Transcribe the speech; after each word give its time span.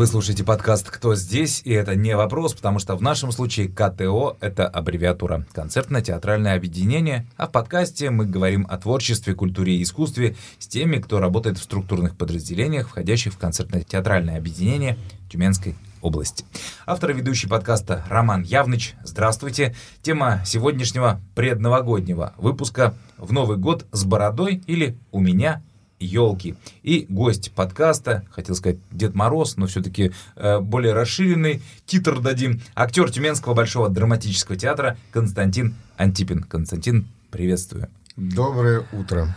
Вы 0.00 0.06
слушаете 0.06 0.44
подкаст 0.44 0.88
«Кто 0.88 1.14
здесь?» 1.14 1.60
И 1.66 1.72
это 1.72 1.94
не 1.94 2.16
вопрос, 2.16 2.54
потому 2.54 2.78
что 2.78 2.96
в 2.96 3.02
нашем 3.02 3.32
случае 3.32 3.68
КТО— 3.68 4.38
это 4.40 4.66
аббревиатура 4.66 5.44
«Концертно-театральное 5.52 6.56
объединение», 6.56 7.26
а 7.36 7.46
в 7.46 7.52
подкасте 7.52 8.08
мы 8.08 8.24
говорим 8.24 8.66
о 8.70 8.78
творчестве, 8.78 9.34
культуре 9.34 9.76
и 9.76 9.82
искусстве 9.82 10.36
с 10.58 10.66
теми, 10.66 10.96
кто 10.96 11.20
работает 11.20 11.58
в 11.58 11.62
структурных 11.62 12.16
подразделениях, 12.16 12.88
входящих 12.88 13.34
в 13.34 13.36
концертно-театральное 13.36 14.38
объединение 14.38 14.96
Тюменской 15.30 15.74
области. 16.00 16.46
Автор 16.86 17.10
и 17.10 17.12
ведущий 17.12 17.46
подкаста 17.46 18.02
Роман 18.08 18.40
Явныч. 18.40 18.94
Здравствуйте. 19.04 19.76
Тема 20.00 20.40
сегодняшнего 20.46 21.20
предновогоднего 21.34 22.32
выпуска 22.38 22.94
«В 23.18 23.34
Новый 23.34 23.58
год 23.58 23.84
с 23.92 24.04
бородой» 24.04 24.62
или 24.66 24.96
«У 25.12 25.20
меня 25.20 25.60
елки. 26.00 26.56
И 26.82 27.06
гость 27.08 27.52
подкаста, 27.52 28.24
хотел 28.30 28.54
сказать 28.56 28.78
Дед 28.90 29.14
Мороз, 29.14 29.56
но 29.56 29.66
все-таки 29.66 30.12
э, 30.36 30.58
более 30.60 30.94
расширенный 30.94 31.62
титр 31.86 32.20
дадим. 32.20 32.60
Актер 32.74 33.10
Тюменского 33.10 33.54
Большого 33.54 33.88
драматического 33.88 34.56
театра 34.56 34.96
Константин 35.12 35.74
Антипин. 35.96 36.42
Константин, 36.42 37.06
приветствую. 37.30 37.88
Доброе 38.16 38.86
утро. 38.92 39.36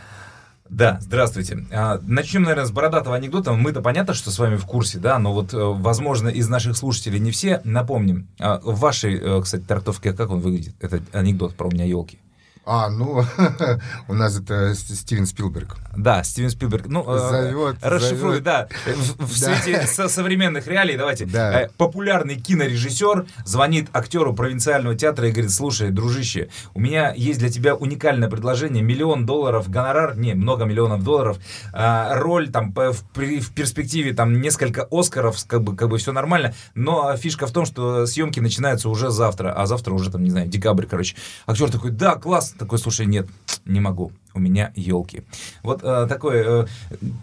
Да, 0.69 0.97
здравствуйте. 1.01 1.65
А, 1.71 1.99
начнем, 2.01 2.43
наверное, 2.43 2.65
с 2.65 2.71
бородатого 2.71 3.15
анекдота. 3.15 3.53
Мы-то 3.53 3.81
понятно, 3.81 4.13
что 4.13 4.31
с 4.31 4.39
вами 4.39 4.55
в 4.55 4.65
курсе, 4.65 4.97
да, 4.97 5.19
но 5.19 5.31
вот, 5.31 5.53
э, 5.53 5.57
возможно, 5.57 6.29
из 6.29 6.47
наших 6.47 6.77
слушателей 6.77 7.19
не 7.19 7.29
все. 7.29 7.61
Напомним, 7.63 8.27
а, 8.39 8.59
в 8.63 8.79
вашей, 8.79 9.19
э, 9.19 9.41
кстати, 9.41 9.61
трактовке, 9.63 10.13
как 10.13 10.31
он 10.31 10.39
выглядит, 10.39 10.73
этот 10.79 11.03
анекдот 11.13 11.53
про 11.55 11.67
у 11.67 11.71
меня 11.71 11.85
елки? 11.85 12.17
А, 12.65 12.89
ну, 12.89 13.25
у 14.07 14.13
нас 14.13 14.39
это 14.39 14.73
Стивен 14.73 15.25
Спилберг. 15.25 15.75
Да, 15.97 16.23
Стивен 16.23 16.49
Спилберг. 16.49 16.87
Ну, 16.87 17.03
э, 17.07 17.29
зовет, 17.29 17.75
расшифруй, 17.81 18.41
зовет. 18.41 18.43
да. 18.43 18.67
В, 18.85 19.25
в 19.25 19.39
да. 19.41 19.55
свете 19.57 19.85
со 19.85 20.07
современных 20.07 20.65
реалий, 20.67 20.95
давайте. 20.95 21.25
Да. 21.25 21.63
Э, 21.63 21.69
популярный 21.77 22.35
кинорежиссер 22.35 23.25
звонит 23.43 23.89
актеру 23.91 24.33
провинциального 24.33 24.95
театра 24.95 25.27
и 25.27 25.31
говорит, 25.31 25.51
слушай, 25.51 25.91
дружище, 25.91 26.47
у 26.73 26.79
меня 26.79 27.13
есть 27.13 27.39
для 27.39 27.49
тебя 27.49 27.75
уникальное 27.75 28.29
предложение, 28.29 28.81
миллион 28.81 29.25
долларов 29.25 29.69
гонорар, 29.69 30.17
не, 30.17 30.33
много 30.33 30.63
миллионов 30.63 31.03
долларов, 31.03 31.39
э, 31.73 32.13
роль 32.13 32.49
там 32.49 32.73
в, 32.73 32.93
в 32.93 33.53
перспективе 33.53 34.13
там 34.13 34.39
несколько 34.39 34.87
Оскаров, 34.89 35.37
как 35.47 35.63
бы, 35.63 35.75
как 35.75 35.89
бы 35.89 35.97
все 35.97 36.13
нормально, 36.13 36.53
но 36.75 37.15
фишка 37.17 37.45
в 37.45 37.51
том, 37.51 37.65
что 37.65 38.05
съемки 38.05 38.39
начинаются 38.39 38.87
уже 38.87 39.09
завтра, 39.09 39.51
а 39.51 39.65
завтра 39.65 39.93
уже 39.93 40.09
там, 40.09 40.23
не 40.23 40.29
знаю, 40.29 40.47
декабрь, 40.47 40.85
короче. 40.85 41.17
Актер 41.45 41.69
такой, 41.69 41.91
да, 41.91 42.15
класс, 42.15 42.52
такой, 42.57 42.79
слушай, 42.79 43.05
нет, 43.05 43.27
не 43.65 43.79
могу, 43.79 44.11
у 44.33 44.39
меня 44.39 44.71
елки. 44.75 45.23
Вот 45.63 45.81
э, 45.83 46.07
такое, 46.07 46.63
э, 46.63 46.67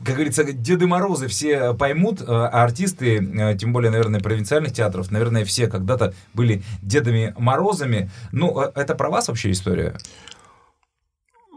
как 0.04 0.14
говорится, 0.14 0.44
Деды 0.44 0.86
Морозы 0.86 1.28
все 1.28 1.74
поймут, 1.74 2.20
э, 2.20 2.24
а 2.28 2.64
артисты, 2.64 3.18
э, 3.18 3.56
тем 3.56 3.72
более, 3.72 3.90
наверное, 3.90 4.20
провинциальных 4.20 4.72
театров, 4.72 5.10
наверное, 5.10 5.44
все 5.44 5.66
когда-то 5.66 6.14
были 6.34 6.62
Дедами 6.82 7.34
Морозами. 7.38 8.10
Ну, 8.32 8.60
э, 8.60 8.72
это 8.74 8.94
про 8.94 9.10
вас 9.10 9.28
вообще 9.28 9.50
история? 9.50 9.96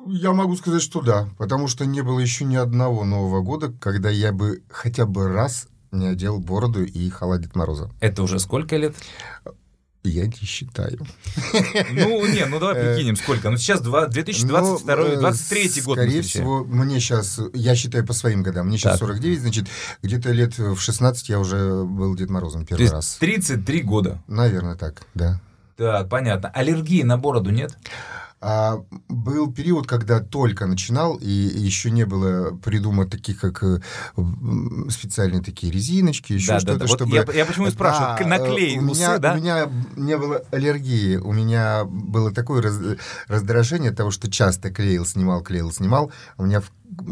Я 0.05 0.33
могу 0.33 0.55
сказать, 0.57 0.81
что 0.81 1.01
да, 1.01 1.29
потому 1.37 1.67
что 1.67 1.85
не 1.85 2.01
было 2.01 2.19
еще 2.19 2.43
ни 2.43 2.55
одного 2.55 3.05
Нового 3.05 3.41
года, 3.41 3.71
когда 3.79 4.09
я 4.09 4.33
бы 4.33 4.63
хотя 4.69 5.05
бы 5.05 5.29
раз 5.29 5.67
не 5.93 6.07
одел 6.07 6.39
бороду 6.39 6.83
и 6.83 7.09
халат 7.09 7.41
Дед 7.41 7.55
Мороза. 7.55 7.89
Это 8.01 8.23
уже 8.23 8.39
сколько 8.39 8.75
лет? 8.75 8.95
Я 10.03 10.27
не 10.27 10.33
считаю. 10.33 10.99
Ну, 11.91 12.25
не, 12.25 12.45
ну 12.45 12.59
давай 12.59 12.75
э, 12.75 12.95
прикинем, 12.95 13.15
сколько. 13.15 13.49
Ну, 13.49 13.57
сейчас 13.57 13.81
2022, 13.81 15.15
23 15.15 15.71
ну, 15.77 15.83
год. 15.83 15.97
Скорее 15.97 16.21
всего, 16.21 16.63
мне 16.63 16.99
сейчас, 16.99 17.39
я 17.53 17.75
считаю 17.75 18.05
по 18.05 18.13
своим 18.13 18.43
годам, 18.43 18.67
мне 18.67 18.77
сейчас 18.77 18.99
так. 18.99 19.07
49, 19.07 19.39
значит, 19.39 19.67
где-то 20.01 20.31
лет 20.31 20.57
в 20.57 20.79
16 20.79 21.29
я 21.29 21.39
уже 21.39 21.83
был 21.83 22.15
Дед 22.15 22.29
Морозом 22.29 22.65
первый 22.65 22.89
раз. 22.89 23.17
33 23.19 23.81
года. 23.81 24.21
Наверное, 24.27 24.75
так, 24.75 25.03
да. 25.13 25.39
Так, 25.77 26.09
понятно. 26.09 26.49
Аллергии 26.49 27.03
на 27.03 27.17
бороду 27.17 27.49
нет? 27.49 27.77
А 28.45 28.83
был 29.07 29.53
период, 29.53 29.87
когда 29.87 30.19
только 30.19 30.65
начинал, 30.65 31.15
и 31.15 31.31
еще 31.31 31.91
не 31.91 32.05
было 32.05 32.53
придумано 32.57 33.09
таких, 33.09 33.39
как 33.39 33.63
э, 33.63 33.79
специальные 34.89 35.41
такие 35.41 35.71
резиночки, 35.71 36.33
еще 36.33 36.47
да, 36.47 36.59
что-то, 36.59 36.79
да, 36.79 36.85
да. 36.85 36.87
чтобы... 36.87 37.17
Вот 37.17 37.29
я, 37.29 37.39
я 37.39 37.45
почему 37.45 37.71
спрашиваю, 37.71 38.17
а, 38.19 38.27
наклей 38.27 38.77
у 38.79 38.81
меня, 38.81 39.17
да? 39.17 39.33
У 39.33 39.37
меня 39.37 39.69
не 39.95 40.17
было 40.17 40.43
аллергии, 40.51 41.15
у 41.15 41.31
меня 41.31 41.85
было 41.85 42.33
такое 42.33 42.61
раз, 42.61 42.77
раздражение 43.29 43.91
от 43.91 43.97
того, 43.97 44.11
что 44.11 44.29
часто 44.29 44.71
клеил, 44.71 45.05
снимал, 45.05 45.41
клеил, 45.41 45.71
снимал. 45.71 46.11
У 46.37 46.43
меня 46.43 46.61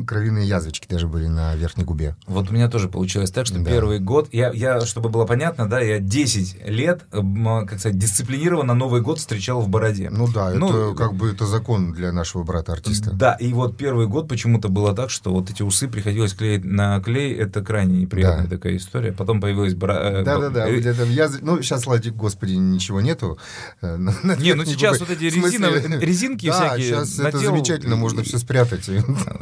кровяные 0.08 0.48
язвочки 0.48 0.88
даже 0.88 1.08
были 1.08 1.28
на 1.28 1.56
верхней 1.56 1.84
губе. 1.84 2.16
Вот 2.28 2.50
у 2.50 2.54
меня 2.54 2.70
тоже 2.70 2.88
получилось 2.88 3.32
так, 3.32 3.46
что 3.46 3.60
да. 3.60 3.70
первый 3.70 4.00
год, 4.00 4.30
я, 4.32 4.52
я, 4.52 4.82
чтобы 4.82 5.10
было 5.10 5.26
понятно, 5.26 5.70
да, 5.70 5.80
я 5.80 6.00
10 6.00 6.68
лет, 6.68 7.04
как 7.12 7.80
сказать, 7.80 7.98
дисциплинированно 7.98 8.74
Новый 8.74 9.02
год 9.02 9.20
встречал 9.20 9.62
в 9.62 9.70
бороде. 9.70 10.10
Ну 10.10 10.28
да, 10.28 10.52
ну, 10.52 10.92
это 10.92 10.98
как 10.98 11.14
бы 11.14 11.30
это 11.30 11.46
закон 11.46 11.94
для 11.94 12.12
нашего 12.12 12.44
брата-артиста. 12.44 13.12
Да, 13.12 13.34
и 13.34 13.54
вот 13.54 13.78
первый 13.78 14.08
год 14.08 14.28
почему-то 14.28 14.70
было 14.70 14.96
так, 14.96 15.10
что 15.10 15.32
вот 15.32 15.50
эти 15.50 15.64
усы 15.64 15.88
приходилось 15.88 16.34
клеить 16.34 16.66
на 16.66 17.00
клей, 17.02 17.34
это 17.36 17.62
крайне 17.64 18.02
неприятная 18.02 18.48
да. 18.48 18.56
такая 18.58 18.78
история. 18.78 19.12
Потом 19.12 19.42
появилась... 19.42 19.74
Бра... 19.74 20.24
Да-да-да, 20.24 20.68
э... 20.68 20.80
язв... 20.80 21.42
ну 21.42 21.62
сейчас, 21.62 21.84
слава 21.84 22.02
господи, 22.12 22.54
ничего 22.54 23.02
нету. 23.02 23.38
Э, 23.82 23.98
Не, 23.98 24.54
ну 24.54 24.66
сейчас 24.66 25.00
вот 25.00 25.10
эти 25.10 25.26
резинки 25.26 26.50
всякие 26.50 26.88
сейчас 26.88 27.20
это 27.20 27.38
замечательно, 27.38 27.96
можно 27.96 28.24
все 28.24 28.38
спрятать. 28.38 28.90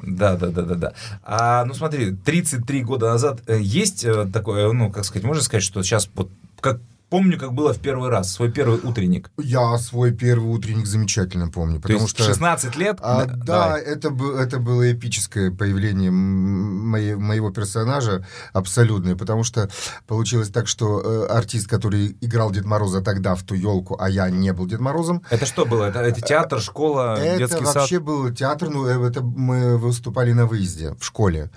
Да, 0.04 0.29
да, 0.36 0.48
да, 0.48 0.48
да, 0.48 0.62
да, 0.62 0.76
да. 0.76 0.94
А, 1.24 1.66
ну 1.66 1.74
смотри, 1.74 2.16
33 2.16 2.84
года 2.84 3.08
назад 3.08 3.42
э, 3.48 3.60
есть 3.60 4.04
э, 4.04 4.26
такое, 4.32 4.72
ну, 4.72 4.92
как 4.92 5.06
сказать, 5.06 5.26
можно 5.26 5.44
сказать, 5.44 5.64
что 5.64 5.82
сейчас 5.84 6.10
вот 6.16 6.30
как 6.60 6.80
помню, 7.10 7.38
как 7.38 7.54
было 7.54 7.74
в 7.74 7.80
первый 7.80 8.10
раз, 8.10 8.32
свой 8.32 8.52
первый 8.52 8.80
утренник. 8.82 9.32
Я 9.38 9.78
свой 9.78 10.12
первый 10.12 10.50
утренник 10.50 10.86
замечательно 10.86 11.50
помню, 11.50 11.82
потому 11.82 12.08
что... 12.08 12.24
16 12.24 12.76
лет? 12.76 13.00
А, 13.02 13.26
да, 13.26 13.78
это, 13.78 14.10
это 14.38 14.60
было 14.60 14.92
эпическое 14.92 15.52
появление 15.52 16.12
моей, 16.12 17.16
моего 17.16 17.52
персонажа, 17.52 18.26
абсолютное, 18.54 19.16
потому 19.16 19.44
что 19.44 19.70
получилось 20.08 20.50
так, 20.50 20.68
что 20.68 21.02
э, 21.02 21.26
артист, 21.28 21.68
который 21.68 22.18
играл 22.22 22.52
Дед 22.52 22.66
Мороза 22.66 23.02
тогда 23.02 23.36
в 23.36 23.44
ту 23.44 23.56
елку, 23.56 23.98
а 24.00 24.10
я 24.10 24.30
не 24.30 24.54
был 24.54 24.68
Дед 24.68 24.80
Морозом. 24.80 25.24
Это 25.30 25.46
что 25.46 25.66
было? 25.66 25.86
Это, 25.86 26.00
это 26.00 26.22
театр, 26.22 26.62
школа, 26.62 27.16
это 27.20 27.38
детский 27.40 27.66
сад? 27.66 27.70
Это 27.70 27.80
вообще 27.80 28.00
был 28.00 28.34
театр, 28.34 28.70
ну, 28.70 28.86
э, 28.86 29.08
это 29.08 29.22
мы 29.22 29.78
выступали 29.78 30.32
на 30.34 30.46
выезде 30.46 30.96
в 31.00 31.04
школе. 31.04 31.50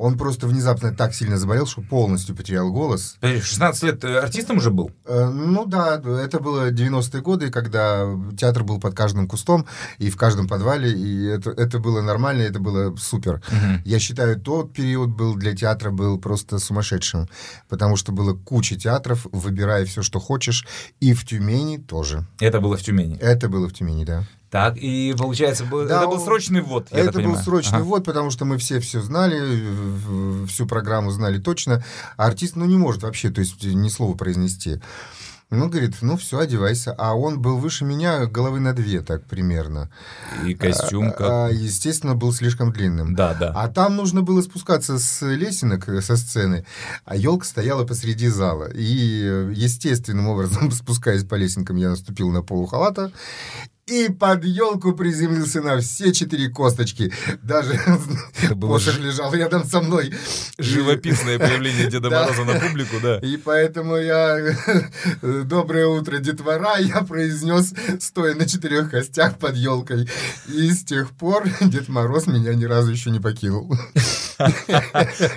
Он 0.00 0.16
просто 0.16 0.46
внезапно 0.46 0.94
так 0.94 1.14
сильно 1.14 1.36
заболел, 1.36 1.66
что 1.66 1.82
полностью 1.82 2.34
потерял 2.34 2.72
голос. 2.72 3.18
16 3.20 3.82
лет 3.82 4.02
э, 4.02 4.18
артистом 4.18 4.56
уже 4.56 4.70
был? 4.70 4.92
Э, 5.04 5.28
ну 5.28 5.66
да, 5.66 5.96
это 5.96 6.40
было 6.40 6.70
90-е 6.70 7.20
годы, 7.20 7.50
когда 7.50 8.06
театр 8.34 8.64
был 8.64 8.80
под 8.80 8.94
каждым 8.94 9.28
кустом 9.28 9.66
и 9.98 10.08
в 10.08 10.16
каждом 10.16 10.48
подвале, 10.48 10.90
и 10.90 11.26
это, 11.26 11.50
это 11.50 11.78
было 11.78 12.00
нормально, 12.00 12.40
это 12.40 12.60
было 12.60 12.96
супер. 12.96 13.42
Угу. 13.48 13.82
Я 13.84 13.98
считаю, 13.98 14.40
тот 14.40 14.72
период 14.72 15.10
был 15.10 15.34
для 15.34 15.54
театра 15.54 15.90
был 15.90 16.18
просто 16.18 16.58
сумасшедшим, 16.58 17.28
потому 17.68 17.96
что 17.96 18.10
было 18.10 18.32
куча 18.32 18.76
театров, 18.76 19.26
выбирая 19.32 19.84
все, 19.84 20.00
что 20.00 20.18
хочешь, 20.18 20.66
и 21.00 21.12
в 21.12 21.26
Тюмени 21.26 21.76
тоже. 21.76 22.26
Это 22.40 22.60
было 22.62 22.78
в 22.78 22.82
Тюмени? 22.82 23.18
Это 23.18 23.50
было 23.50 23.68
в 23.68 23.74
Тюмени, 23.74 24.06
да. 24.06 24.24
Так, 24.50 24.76
и 24.76 25.14
получается, 25.16 25.64
был, 25.64 25.86
да, 25.86 25.98
это 25.98 26.08
был 26.08 26.20
срочный 26.20 26.60
ввод. 26.60 26.88
Это 26.90 27.20
был 27.20 27.36
срочный 27.36 27.78
ага. 27.78 27.84
ввод, 27.84 28.04
потому 28.04 28.30
что 28.30 28.44
мы 28.44 28.58
все 28.58 28.80
все 28.80 29.00
знали, 29.00 30.46
всю 30.46 30.66
программу 30.66 31.12
знали 31.12 31.38
точно. 31.38 31.84
А 32.16 32.26
артист, 32.26 32.56
ну, 32.56 32.64
не 32.64 32.76
может 32.76 33.02
вообще, 33.04 33.30
то 33.30 33.40
есть 33.40 33.62
ни 33.62 33.88
слова 33.88 34.16
произнести. 34.16 34.80
Ну, 35.50 35.68
говорит, 35.68 35.96
ну 36.00 36.16
все, 36.16 36.38
одевайся. 36.38 36.94
А 36.96 37.14
он 37.14 37.40
был 37.40 37.58
выше 37.58 37.84
меня 37.84 38.26
головы 38.26 38.60
на 38.60 38.72
две, 38.72 39.00
так 39.00 39.24
примерно. 39.24 39.90
И 40.46 40.54
костюм 40.54 41.08
а, 41.08 41.10
как? 41.10 41.28
А, 41.28 41.48
естественно, 41.48 42.14
был 42.14 42.32
слишком 42.32 42.72
длинным. 42.72 43.16
Да, 43.16 43.34
да. 43.34 43.52
А 43.56 43.66
там 43.66 43.96
нужно 43.96 44.22
было 44.22 44.42
спускаться 44.42 44.98
с 45.00 45.26
лесенок, 45.26 45.88
э, 45.88 46.02
со 46.02 46.16
сцены, 46.16 46.64
а 47.04 47.16
елка 47.16 47.44
стояла 47.44 47.84
посреди 47.84 48.28
зала. 48.28 48.70
И 48.72 48.84
естественным 49.52 50.28
образом, 50.28 50.70
спускаясь 50.70 51.24
по 51.24 51.34
лесенкам, 51.34 51.76
я 51.76 51.90
наступил 51.90 52.30
на 52.30 52.42
полу 52.42 52.66
халата 52.66 53.10
и 53.90 54.08
под 54.08 54.44
елку 54.44 54.92
приземлился 54.92 55.60
на 55.60 55.80
все 55.80 56.12
четыре 56.12 56.48
косточки. 56.48 57.12
Даже 57.42 57.78
посох 58.60 58.94
ж... 58.94 59.00
лежал 59.00 59.34
рядом 59.34 59.64
со 59.64 59.80
мной. 59.80 60.14
Живописное 60.58 61.38
появление 61.40 61.90
Деда 61.90 62.08
Мороза 62.08 62.44
на 62.44 62.60
публику, 62.60 62.96
да. 63.02 63.18
И 63.18 63.36
поэтому 63.36 63.96
я 63.96 64.56
«Доброе 65.22 65.86
утро, 65.86 66.18
детвора» 66.18 66.78
я 66.78 67.02
произнес, 67.02 67.74
стоя 67.98 68.34
на 68.34 68.46
четырех 68.46 68.90
костях 68.90 69.38
под 69.38 69.56
елкой. 69.56 70.08
И 70.46 70.70
с 70.70 70.84
тех 70.84 71.10
пор 71.10 71.48
Дед 71.60 71.88
Мороз 71.88 72.26
меня 72.26 72.54
ни 72.54 72.64
разу 72.64 72.92
еще 72.92 73.10
не 73.10 73.20
покинул. 73.20 73.76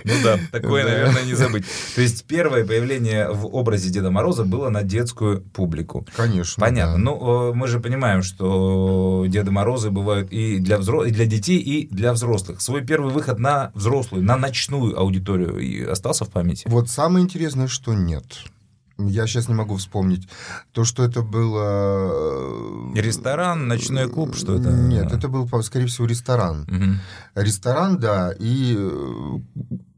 Ну 0.04 0.14
да, 0.24 0.40
такое, 0.52 0.84
наверное, 0.84 1.24
не 1.24 1.34
забыть. 1.34 1.66
То 1.96 2.02
есть 2.02 2.26
первое 2.26 2.66
появление 2.66 3.30
в 3.30 3.48
образе 3.54 3.90
Деда 3.90 4.12
Мороза 4.12 4.44
было 4.44 4.70
на 4.70 4.84
детскую 4.84 5.42
публику. 5.42 6.06
Конечно. 6.16 6.62
Понятно. 6.62 6.98
Ну, 6.98 7.52
э, 7.52 7.54
мы 7.54 7.68
же 7.68 7.80
понимаем, 7.80 8.24
что 8.24 9.26
Деда 9.28 9.52
Морозы 9.52 9.90
бывают 9.90 10.32
и 10.32 10.60
для, 10.60 10.78
и 10.78 11.12
для 11.12 11.26
детей, 11.26 11.60
и 11.60 11.88
для 11.94 12.14
взрослых. 12.14 12.62
Свой 12.62 12.84
первый 12.86 13.12
выход 13.14 13.40
на 13.40 13.72
взрослую, 13.74 14.24
на 14.24 14.38
ночную 14.38 14.98
аудиторию 14.98 15.92
остался 15.92 16.26
в 16.26 16.30
памяти? 16.30 16.68
Вот 16.68 16.90
самое 16.90 17.24
интересное, 17.24 17.68
что 17.68 17.94
нет. 17.94 18.26
Я 19.08 19.28
сейчас 19.28 19.48
не 19.48 19.54
могу 19.54 19.76
вспомнить. 19.78 20.28
То, 20.72 20.84
что 20.84 21.04
это 21.04 21.22
было... 21.22 22.92
Э, 22.96 23.00
ресторан, 23.00 23.68
ночной 23.68 24.10
клуб, 24.10 24.36
что 24.36 24.56
это? 24.56 24.72
Нет, 24.72 25.12
это 25.12 25.28
был, 25.28 25.48
скорее 25.64 25.88
всего, 25.88 26.08
ресторан. 26.08 26.64
Угу. 26.64 27.44
Ресторан, 27.44 27.98
да, 27.98 28.34
и 28.38 28.76
э, 28.78 29.40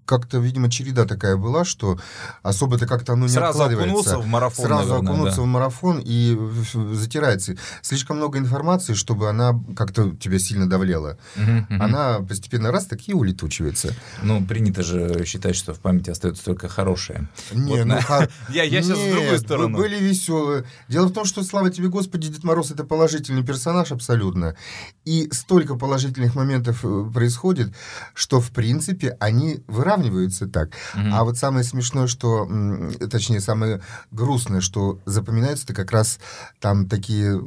как-то, 0.06 0.38
видимо, 0.38 0.70
череда 0.70 1.06
такая 1.06 1.36
была, 1.36 1.66
что 1.66 2.00
особо-то 2.44 2.88
как-то 2.88 3.14
оно 3.14 3.26
не 3.26 3.32
Сразу 3.32 3.64
окунуться 3.64 4.20
в 4.20 4.28
марафон, 4.28 4.66
Сразу 4.66 4.90
наверное, 4.90 5.12
окунуться 5.12 5.38
да. 5.38 5.42
в 5.42 5.46
марафон 5.46 6.02
и 6.04 6.38
затирается. 6.94 7.56
Слишком 7.82 8.18
много 8.18 8.38
информации, 8.38 8.94
чтобы 8.94 9.30
она 9.30 9.60
как-то 9.76 10.16
тебя 10.16 10.40
сильно 10.40 10.70
давлела. 10.70 11.18
Угу, 11.36 11.76
угу. 11.76 11.84
Она 11.84 12.20
постепенно 12.20 12.72
раз 12.72 12.86
так 12.86 13.00
и 13.08 13.14
улетучивается. 13.14 13.96
Ну, 14.22 14.46
принято 14.46 14.84
же 14.84 15.26
считать, 15.26 15.56
что 15.56 15.74
в 15.74 15.80
памяти 15.80 16.12
остается 16.12 16.46
только 16.46 16.70
хорошее. 16.70 17.28
Не, 17.52 17.78
вот, 17.78 17.86
ну, 17.86 18.00
ха... 18.02 18.28
я, 18.50 18.64
я 18.64 18.82
сейчас 18.82 18.98
Нет, 18.98 19.10
с 19.10 19.16
другой 19.16 19.40
стороны. 19.40 19.78
были 19.78 19.98
веселые. 19.98 20.66
Дело 20.88 21.08
в 21.08 21.14
том, 21.14 21.26
что, 21.26 21.44
слава 21.44 21.70
тебе, 21.70 21.88
Господи, 21.88 22.28
Дед 22.28 22.44
Мороз 22.44 22.72
это 22.72 22.84
положительный 22.84 23.44
персонаж 23.44 23.92
абсолютно. 23.92 24.56
И 25.04 25.30
столько 25.32 25.76
положительных 25.76 26.36
моментов 26.36 26.84
э, 26.84 27.10
происходит, 27.14 27.74
что, 28.14 28.40
в 28.40 28.52
принципе, 28.52 29.18
они 29.20 29.64
выравниваются 29.68 29.95
выравниваются 29.96 30.48
так. 30.48 30.70
Угу. 30.94 31.10
А 31.12 31.24
вот 31.24 31.38
самое 31.38 31.64
смешное, 31.64 32.08
что, 32.08 32.48
точнее, 33.10 33.40
самое 33.40 33.82
грустное, 34.12 34.62
что 34.62 35.00
запоминаются-то 35.06 35.74
как 35.74 35.92
раз 35.92 36.20
там 36.60 36.88
такие... 36.88 37.40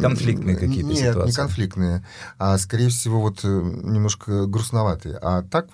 Конфликтные 0.00 0.56
какие-то 0.56 0.88
Нет, 0.88 1.10
ситуации. 1.10 1.30
не 1.30 1.36
конфликтные, 1.36 2.06
а, 2.38 2.58
скорее 2.58 2.88
всего, 2.88 3.20
вот 3.20 3.40
э, 3.42 3.48
немножко 3.48 4.46
грустноватые. 4.46 5.18
А 5.20 5.42
так 5.42 5.68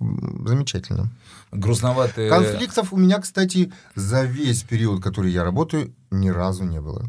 замечательно. 0.46 1.10
Грустноватые... 1.52 2.30
Конфликтов 2.30 2.92
у 2.92 2.96
меня, 2.96 3.18
кстати, 3.20 3.72
за 3.94 4.24
весь 4.24 4.62
период, 4.62 5.02
который 5.02 5.30
я 5.30 5.44
работаю, 5.44 5.92
ни 6.10 6.28
разу 6.28 6.64
не 6.64 6.80
было. 6.80 7.08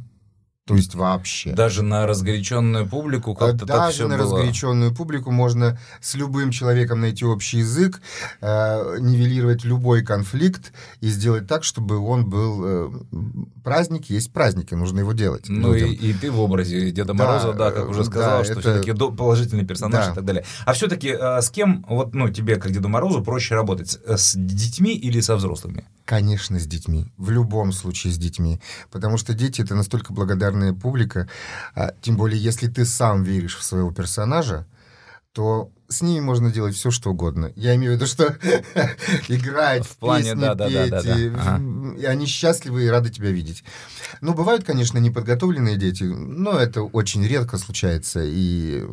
То 0.65 0.75
есть 0.75 0.95
вообще. 0.95 1.51
Даже 1.53 1.83
на 1.83 2.07
разгоряченную 2.07 2.88
публику 2.88 3.35
как-то 3.35 3.65
Даже 3.65 3.79
так 3.79 3.94
все 3.94 4.07
на 4.07 4.17
было. 4.17 4.23
разгоряченную 4.23 4.95
публику 4.95 5.29
можно 5.29 5.79
с 6.01 6.15
любым 6.15 6.50
человеком 6.50 7.01
найти 7.01 7.23
общий 7.23 7.59
язык, 7.59 8.01
э, 8.41 8.97
нивелировать 9.00 9.63
любой 9.63 10.03
конфликт 10.03 10.73
и 11.01 11.07
сделать 11.07 11.47
так, 11.47 11.63
чтобы 11.63 12.00
он 12.00 12.27
был... 12.27 12.63
Э, 12.65 12.91
праздник 13.63 14.09
есть 14.09 14.33
праздник, 14.33 14.73
и 14.73 14.75
нужно 14.75 15.01
его 15.01 15.13
делать. 15.13 15.45
Ну 15.50 15.75
и, 15.75 15.83
и 15.83 16.13
ты 16.13 16.31
в 16.31 16.39
образе 16.39 16.89
Деда 16.89 17.13
Мороза, 17.13 17.53
да, 17.53 17.69
да 17.69 17.71
как 17.71 17.88
уже 17.88 18.03
сказал, 18.03 18.39
да, 18.39 18.44
что 18.44 18.53
это... 18.53 18.62
все-таки 18.62 18.94
положительный 19.15 19.65
персонаж 19.67 20.06
да. 20.07 20.12
и 20.13 20.15
так 20.15 20.25
далее. 20.25 20.45
А 20.65 20.73
все-таки 20.73 21.09
э, 21.09 21.41
с 21.44 21.51
кем, 21.51 21.85
вот, 21.88 22.15
ну, 22.15 22.29
тебе, 22.29 22.56
как 22.56 22.71
Деду 22.71 22.89
Морозу, 22.89 23.23
проще 23.23 23.53
работать? 23.53 24.00
С 24.07 24.33
детьми 24.35 24.95
или 24.95 25.19
со 25.19 25.35
взрослыми? 25.35 25.85
Конечно, 26.06 26.59
с 26.59 26.65
детьми. 26.65 27.12
В 27.17 27.29
любом 27.29 27.71
случае 27.71 28.13
с 28.13 28.17
детьми. 28.17 28.59
Потому 28.91 29.17
что 29.17 29.33
дети— 29.33 29.62
это 29.63 29.75
настолько 29.75 30.13
благодарная 30.55 30.73
публика. 30.73 31.27
А, 31.75 31.93
тем 32.01 32.17
более, 32.17 32.41
если 32.41 32.67
ты 32.67 32.85
сам 32.85 33.23
веришь 33.23 33.57
в 33.57 33.63
своего 33.63 33.91
персонажа, 33.91 34.65
то 35.33 35.71
с 35.87 36.01
ними 36.01 36.19
можно 36.19 36.51
делать 36.51 36.75
все, 36.75 36.91
что 36.91 37.11
угодно. 37.11 37.51
Я 37.55 37.75
имею 37.75 37.93
в 37.93 37.95
виду, 37.95 38.07
что 38.07 38.25
играть, 39.27 39.85
в 39.85 39.97
плане, 39.97 40.31
песни 40.31 40.41
да, 40.41 40.55
петь, 40.55 40.89
да, 40.89 40.89
да, 40.89 41.01
да, 41.01 41.29
да. 41.29 41.41
Ага. 41.41 41.95
и 41.97 42.05
они 42.05 42.25
счастливы 42.25 42.85
и 42.85 42.87
рады 42.87 43.09
тебя 43.09 43.31
видеть. 43.31 43.63
Ну, 44.21 44.33
бывают, 44.33 44.63
конечно, 44.63 44.97
неподготовленные 44.97 45.77
дети, 45.77 46.03
но 46.03 46.51
это 46.51 46.83
очень 46.83 47.25
редко 47.25 47.57
случается, 47.57 48.21
и 48.23 48.83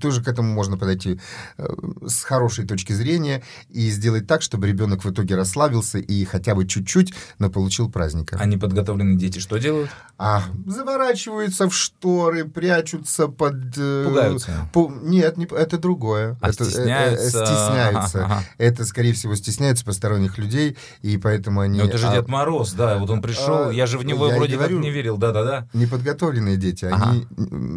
тоже 0.00 0.22
к 0.22 0.28
этому 0.28 0.52
можно 0.52 0.76
подойти 0.76 1.20
э, 1.58 1.66
с 2.06 2.22
хорошей 2.22 2.66
точки 2.66 2.92
зрения 2.92 3.42
и 3.70 3.90
сделать 3.90 4.26
так, 4.26 4.42
чтобы 4.42 4.66
ребенок 4.66 5.04
в 5.04 5.10
итоге 5.10 5.36
расслабился 5.36 5.98
и 5.98 6.24
хотя 6.24 6.54
бы 6.54 6.66
чуть-чуть, 6.66 7.14
но 7.38 7.50
получил 7.50 7.90
праздника. 7.90 8.36
А 8.40 8.46
неподготовленные 8.46 9.16
дети 9.16 9.38
что 9.38 9.58
делают? 9.58 9.90
А, 10.18 10.44
заворачиваются 10.66 11.68
в 11.68 11.74
шторы, 11.74 12.44
прячутся 12.44 13.28
под... 13.28 13.76
Э, 13.76 14.04
Пугаются. 14.06 14.68
По, 14.72 14.88
нет, 15.04 15.36
не, 15.36 15.44
это 15.46 15.78
другое. 15.78 16.36
А 16.40 16.48
это, 16.48 16.64
стесняются? 16.64 17.42
Э, 17.42 17.46
стесняются. 17.46 18.24
Ага, 18.24 18.34
ага. 18.34 18.44
Это, 18.58 18.84
скорее 18.84 19.12
всего, 19.12 19.34
стесняются 19.34 19.84
посторонних 19.84 20.38
людей, 20.38 20.76
и 21.02 21.16
поэтому 21.18 21.60
они... 21.60 21.78
Но 21.78 21.84
это 21.84 21.98
же 21.98 22.08
а... 22.08 22.12
Дед 22.14 22.28
Мороз, 22.28 22.72
да, 22.72 22.98
вот 22.98 23.10
он 23.10 23.22
пришел, 23.22 23.68
а, 23.68 23.72
я 23.72 23.86
же 23.86 23.98
в 23.98 24.04
него 24.04 24.28
вроде 24.28 24.56
говорю, 24.56 24.76
как 24.76 24.84
не 24.84 24.90
верил, 24.90 25.16
да-да-да. 25.16 25.68
Неподготовленные 25.72 26.56
дети, 26.56 26.86
ага. 26.86 27.10
они 27.10 27.26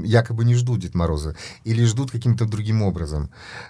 якобы 0.08 0.46
не 0.46 0.56
ждут 0.56 0.80
Дед 0.80 0.96
Мороза, 0.96 1.36
или 1.64 1.84
ждут 1.86 2.12
каким-то 2.12 2.46
другим 2.46 2.82
образом. 2.82 3.30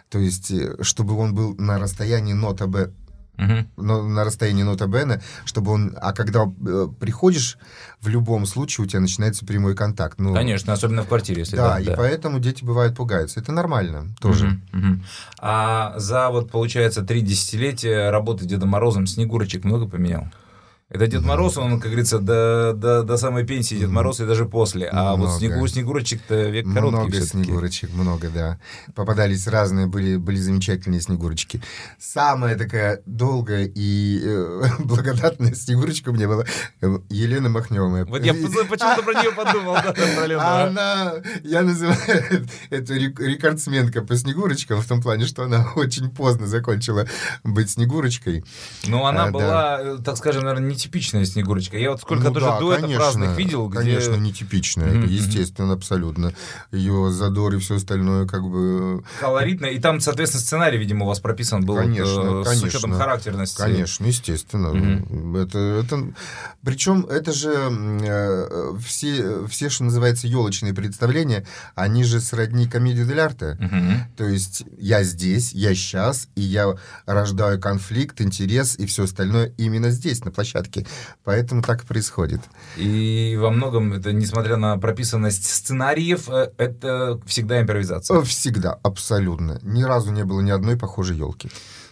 То 0.09 0.19
есть, 0.19 0.51
э, 0.51 0.75
чтобы 0.81 1.17
он 1.17 1.33
был 1.33 1.55
на 1.55 1.79
расстоянии 1.79 2.33
нота 2.33 2.67
Б 2.67 2.91
Угу. 3.37 3.83
Но 3.83 4.03
на 4.03 4.23
расстоянии 4.23 4.63
нота 4.63 4.87
Бена, 4.87 5.21
чтобы 5.45 5.71
он... 5.71 5.95
А 6.01 6.13
когда 6.13 6.45
э, 6.45 6.87
приходишь, 6.99 7.57
в 8.01 8.07
любом 8.07 8.45
случае 8.45 8.85
у 8.85 8.87
тебя 8.87 8.99
начинается 8.99 9.45
прямой 9.45 9.75
контакт. 9.75 10.19
Ну, 10.19 10.33
Конечно, 10.33 10.73
особенно 10.73 11.03
в 11.03 11.07
квартире, 11.07 11.41
если 11.41 11.55
да. 11.55 11.75
Да, 11.75 11.79
и 11.79 11.85
да. 11.85 11.95
поэтому 11.95 12.39
дети 12.39 12.63
бывают 12.63 12.95
пугаются. 12.95 13.39
Это 13.39 13.51
нормально 13.51 14.15
тоже. 14.19 14.59
Угу, 14.73 14.79
угу. 14.79 14.99
А 15.39 15.93
за 15.97 16.29
вот, 16.29 16.51
получается, 16.51 17.03
три 17.03 17.21
десятилетия 17.21 18.09
работы 18.09 18.45
Дедом 18.45 18.69
Морозом 18.69 19.07
Снегурочек 19.07 19.63
много 19.63 19.87
поменял? 19.87 20.27
Это 20.89 21.05
Дед 21.05 21.23
Мороз, 21.23 21.57
он, 21.57 21.81
как 21.81 21.89
говорится, 21.89 22.17
до, 22.19 22.71
до, 22.73 23.03
до 23.03 23.17
самой 23.17 23.45
пенсии 23.45 23.75
Дед 23.75 23.89
Мороз 23.89 24.21
и 24.21 24.25
даже 24.25 24.45
после. 24.45 24.87
А 24.87 25.17
много. 25.17 25.31
вот 25.31 25.39
снегу, 25.39 25.67
Снегурочек-то 25.67 26.43
век 26.43 26.65
короткий 26.73 27.09
Много. 27.09 27.21
Снегурочек, 27.21 27.93
много, 27.93 28.29
да. 28.29 28.57
Попадались 28.95 29.47
разные, 29.47 29.87
были, 29.87 30.15
были 30.15 30.37
замечательные 30.37 31.01
Снегурочки. 31.01 31.61
Самая 31.99 32.57
такая 32.57 33.01
долгая 33.05 33.69
и 33.75 34.21
э, 34.23 34.61
благодатная 34.79 35.53
Снегурочка 35.55 36.07
у 36.07 36.13
меня 36.13 36.29
была 36.29 36.45
э, 36.79 36.99
Елена 37.09 37.49
Махневая. 37.49 38.05
Вот 38.05 38.23
я 38.23 38.33
почему-то 38.69 39.03
про 39.03 39.13
нее 39.13 39.33
подумал. 39.33 39.75
Да, 39.83 40.67
она, 40.67 41.15
я 41.43 41.63
называю 41.63 41.97
эту 42.69 42.93
рекордсменка 42.93 44.03
по 44.03 44.15
Снегурочкам 44.15 44.79
в 44.79 44.87
том 44.87 45.01
плане, 45.01 45.25
что 45.25 45.43
она 45.43 45.67
очень 45.75 46.09
поздно 46.09 46.47
закончила 46.47 47.05
быть 47.43 47.71
Снегурочкой. 47.71 48.45
Ну, 48.85 49.05
она 49.05 49.25
а, 49.25 49.31
была, 49.31 49.83
да. 49.83 49.97
так 49.97 50.15
скажем, 50.15 50.45
наверное, 50.45 50.69
не 50.69 50.76
нетипичная 50.77 51.25
Снегурочка. 51.25 51.77
Я 51.77 51.91
вот 51.91 52.01
сколько 52.01 52.25
ну, 52.25 52.33
тоже 52.33 52.45
да, 52.45 52.59
дуэтов 52.59 52.81
конечно, 52.83 53.03
разных 53.03 53.37
видел, 53.37 53.67
где... 53.67 53.79
Конечно, 53.79 54.15
нетипичная, 54.15 54.93
mm-hmm. 54.93 55.07
естественно, 55.07 55.73
абсолютно. 55.73 56.33
Ее 56.71 57.11
задор 57.11 57.55
и 57.55 57.57
все 57.57 57.75
остальное 57.75 58.27
как 58.27 58.43
бы... 58.43 59.03
Колоритно, 59.19 59.65
и 59.65 59.79
там, 59.79 59.99
соответственно, 59.99 60.41
сценарий, 60.41 60.77
видимо, 60.77 61.05
у 61.05 61.07
вас 61.07 61.19
прописан 61.19 61.65
был 61.65 61.77
конечно, 61.77 62.21
вот, 62.21 62.45
конечно, 62.45 62.69
с 62.69 62.73
учетом 62.73 62.93
характерности. 62.93 63.57
Конечно, 63.57 64.05
естественно. 64.05 64.67
Mm-hmm. 64.67 65.43
Это, 65.43 65.59
это... 65.59 66.13
Причем 66.63 67.05
это 67.05 67.33
же 67.33 67.51
э, 67.51 68.77
все, 68.85 69.47
все, 69.47 69.69
что 69.69 69.83
называется, 69.85 70.27
елочные 70.27 70.73
представления, 70.73 71.45
они 71.73 72.03
же 72.03 72.19
сродни 72.19 72.67
комедии 72.67 73.03
дель 73.03 73.19
арте. 73.19 73.57
Mm-hmm. 73.59 73.97
То 74.15 74.25
есть 74.25 74.63
я 74.77 75.01
здесь, 75.03 75.53
я 75.53 75.73
сейчас, 75.73 76.27
и 76.35 76.41
я 76.41 76.75
рождаю 77.05 77.59
конфликт, 77.59 78.21
интерес 78.21 78.77
и 78.77 78.85
все 78.85 79.05
остальное 79.05 79.53
именно 79.57 79.89
здесь, 79.89 80.23
на 80.23 80.31
площадке 80.31 80.66
площадке. 80.67 80.85
Поэтому 81.23 81.61
так 81.61 81.83
и 81.83 81.87
происходит. 81.87 82.41
И 82.77 83.37
во 83.39 83.49
многом 83.49 83.93
это, 83.93 84.11
несмотря 84.11 84.57
на 84.57 84.77
прописанность 84.77 85.45
сценариев, 85.45 86.29
э, 86.29 86.51
это 86.57 87.19
всегда 87.25 87.61
импровизация. 87.61 88.21
Всегда, 88.21 88.79
абсолютно. 88.83 89.59
Ни 89.63 89.83
разу 89.83 90.11
не 90.11 90.23
было 90.23 90.41
ни 90.41 90.51
одной 90.51 90.77
похожей 90.77 91.17
елки. 91.17 91.49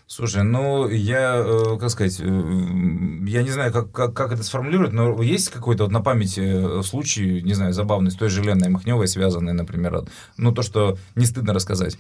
Слушай, 0.08 0.44
ну 0.44 0.88
я, 0.88 1.36
э, 1.38 1.78
как 1.80 1.90
сказать, 1.90 2.20
э, 2.20 2.24
я 2.24 3.42
не 3.42 3.50
знаю, 3.50 3.74
как, 3.74 3.92
как, 3.92 4.14
как 4.14 4.32
это 4.32 4.44
сформулировать, 4.44 4.94
но 4.94 5.22
есть 5.24 5.50
какой-то 5.50 5.84
вот 5.84 5.92
на 5.92 6.02
памяти 6.02 6.84
случай, 6.84 7.42
не 7.42 7.56
знаю, 7.56 7.74
забавный, 7.74 8.12
с 8.12 8.16
той 8.16 8.30
же 8.30 8.44
Леной 8.44 8.70
Махневой 8.70 9.08
связанный, 9.08 9.54
например, 9.54 10.04
ну 10.38 10.52
то, 10.52 10.62
что 10.62 10.98
не 11.16 11.26
стыдно 11.26 11.54
рассказать. 11.54 11.98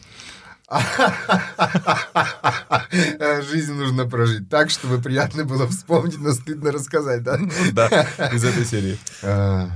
Жизнь 3.49 3.73
нужно 3.73 4.05
прожить 4.05 4.49
так, 4.49 4.71
чтобы 4.71 4.99
приятно 4.99 5.45
было 5.45 5.67
вспомнить, 5.67 6.19
но 6.19 6.33
стыдно 6.33 6.71
рассказать, 6.71 7.23
да? 7.23 7.37
Ну 7.37 7.49
да, 7.71 7.87
из 8.33 8.43
этой 8.43 8.65
серии. 8.65 8.97
А, 9.21 9.69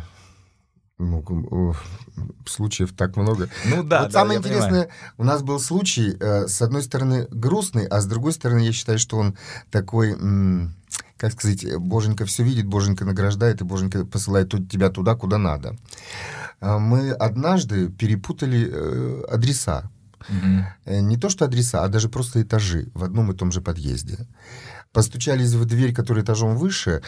ну, 0.98 1.76
случаев 2.48 2.94
так 2.94 3.18
много. 3.18 3.50
Ну 3.66 3.84
да. 3.84 4.04
Вот 4.04 4.14
самое 4.14 4.40
интересное, 4.40 4.90
у 5.18 5.24
нас 5.24 5.44
был 5.44 5.60
случай, 5.60 6.18
э, 6.20 6.48
с 6.48 6.62
одной 6.62 6.82
стороны, 6.82 7.28
грустный, 7.30 7.86
а 7.86 8.02
с 8.02 8.06
другой 8.06 8.34
стороны, 8.34 8.62
я 8.62 8.74
считаю, 8.74 9.00
что 9.00 9.18
он 9.18 9.38
такой 9.72 10.18
как 11.18 11.34
сказать, 11.34 11.66
Боженька 11.78 12.26
все 12.26 12.44
видит, 12.44 12.66
Боженька 12.66 13.04
награждает, 13.04 13.60
и 13.60 13.66
Боженька 13.66 14.06
посылает 14.06 14.52
тебя 14.70 14.90
туда, 14.90 15.16
куда 15.16 15.38
надо. 15.38 15.76
А 16.62 16.80
мы 16.80 17.12
однажды 17.12 17.90
перепутали 17.90 18.70
э, 18.72 19.24
адреса 19.30 19.92
Угу. 20.28 20.94
Не 21.02 21.18
то 21.18 21.30
что 21.30 21.46
адреса, 21.46 21.84
а 21.84 21.88
даже 21.88 22.10
просто 22.10 22.42
этажи 22.42 22.90
в 22.94 23.04
одном 23.04 23.32
и 23.32 23.36
том 23.36 23.52
же 23.52 23.62
подъезде. 23.62 24.28
Постучались 24.92 25.54
в 25.54 25.66
дверь, 25.66 25.94
которая 25.94 26.24
этажом 26.24 26.58
выше, 26.58 27.04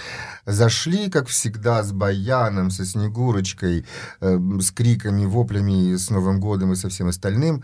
зашли, 0.46 1.10
как 1.10 1.28
всегда, 1.28 1.84
с 1.84 1.92
баяном, 1.92 2.70
со 2.70 2.86
Снегурочкой, 2.86 3.86
э, 4.20 4.40
с 4.60 4.72
криками, 4.72 5.26
воплями, 5.26 5.96
с 5.96 6.12
Новым 6.12 6.40
годом 6.40 6.74
и 6.74 6.76
со 6.76 6.90
всем 6.90 7.08
остальным. 7.08 7.64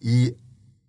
И 0.00 0.36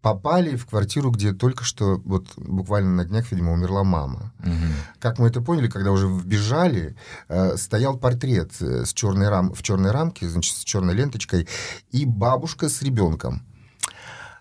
попали 0.03 0.57
в 0.57 0.65
квартиру, 0.65 1.11
где 1.11 1.31
только 1.33 1.63
что, 1.63 2.01
вот 2.03 2.27
буквально 2.35 2.91
на 2.91 3.05
днях, 3.05 3.31
видимо, 3.31 3.53
умерла 3.53 3.83
мама. 3.83 4.33
Угу. 4.39 4.99
Как 4.99 5.17
мы 5.17 5.29
это 5.29 5.41
поняли, 5.41 5.69
когда 5.69 5.91
уже 5.91 6.07
вбежали, 6.07 6.95
э, 7.29 7.55
стоял 7.57 7.97
портрет 7.97 8.51
э, 8.59 8.85
с 8.85 8.93
черной 8.93 9.29
рам, 9.29 9.53
в 9.53 9.63
черной 9.63 9.91
рамке, 9.91 10.27
значит, 10.27 10.57
с 10.57 10.63
черной 10.63 10.93
ленточкой, 10.93 11.47
и 11.91 12.05
бабушка 12.05 12.67
с 12.69 12.81
ребенком. 12.81 13.43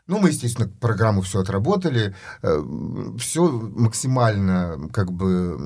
Ну, 0.08 0.18
мы, 0.18 0.30
естественно, 0.30 0.68
программу 0.80 1.22
все 1.22 1.40
отработали, 1.40 2.14
э, 2.42 2.62
все 3.18 3.48
максимально, 3.48 4.88
как 4.92 5.12
бы, 5.12 5.56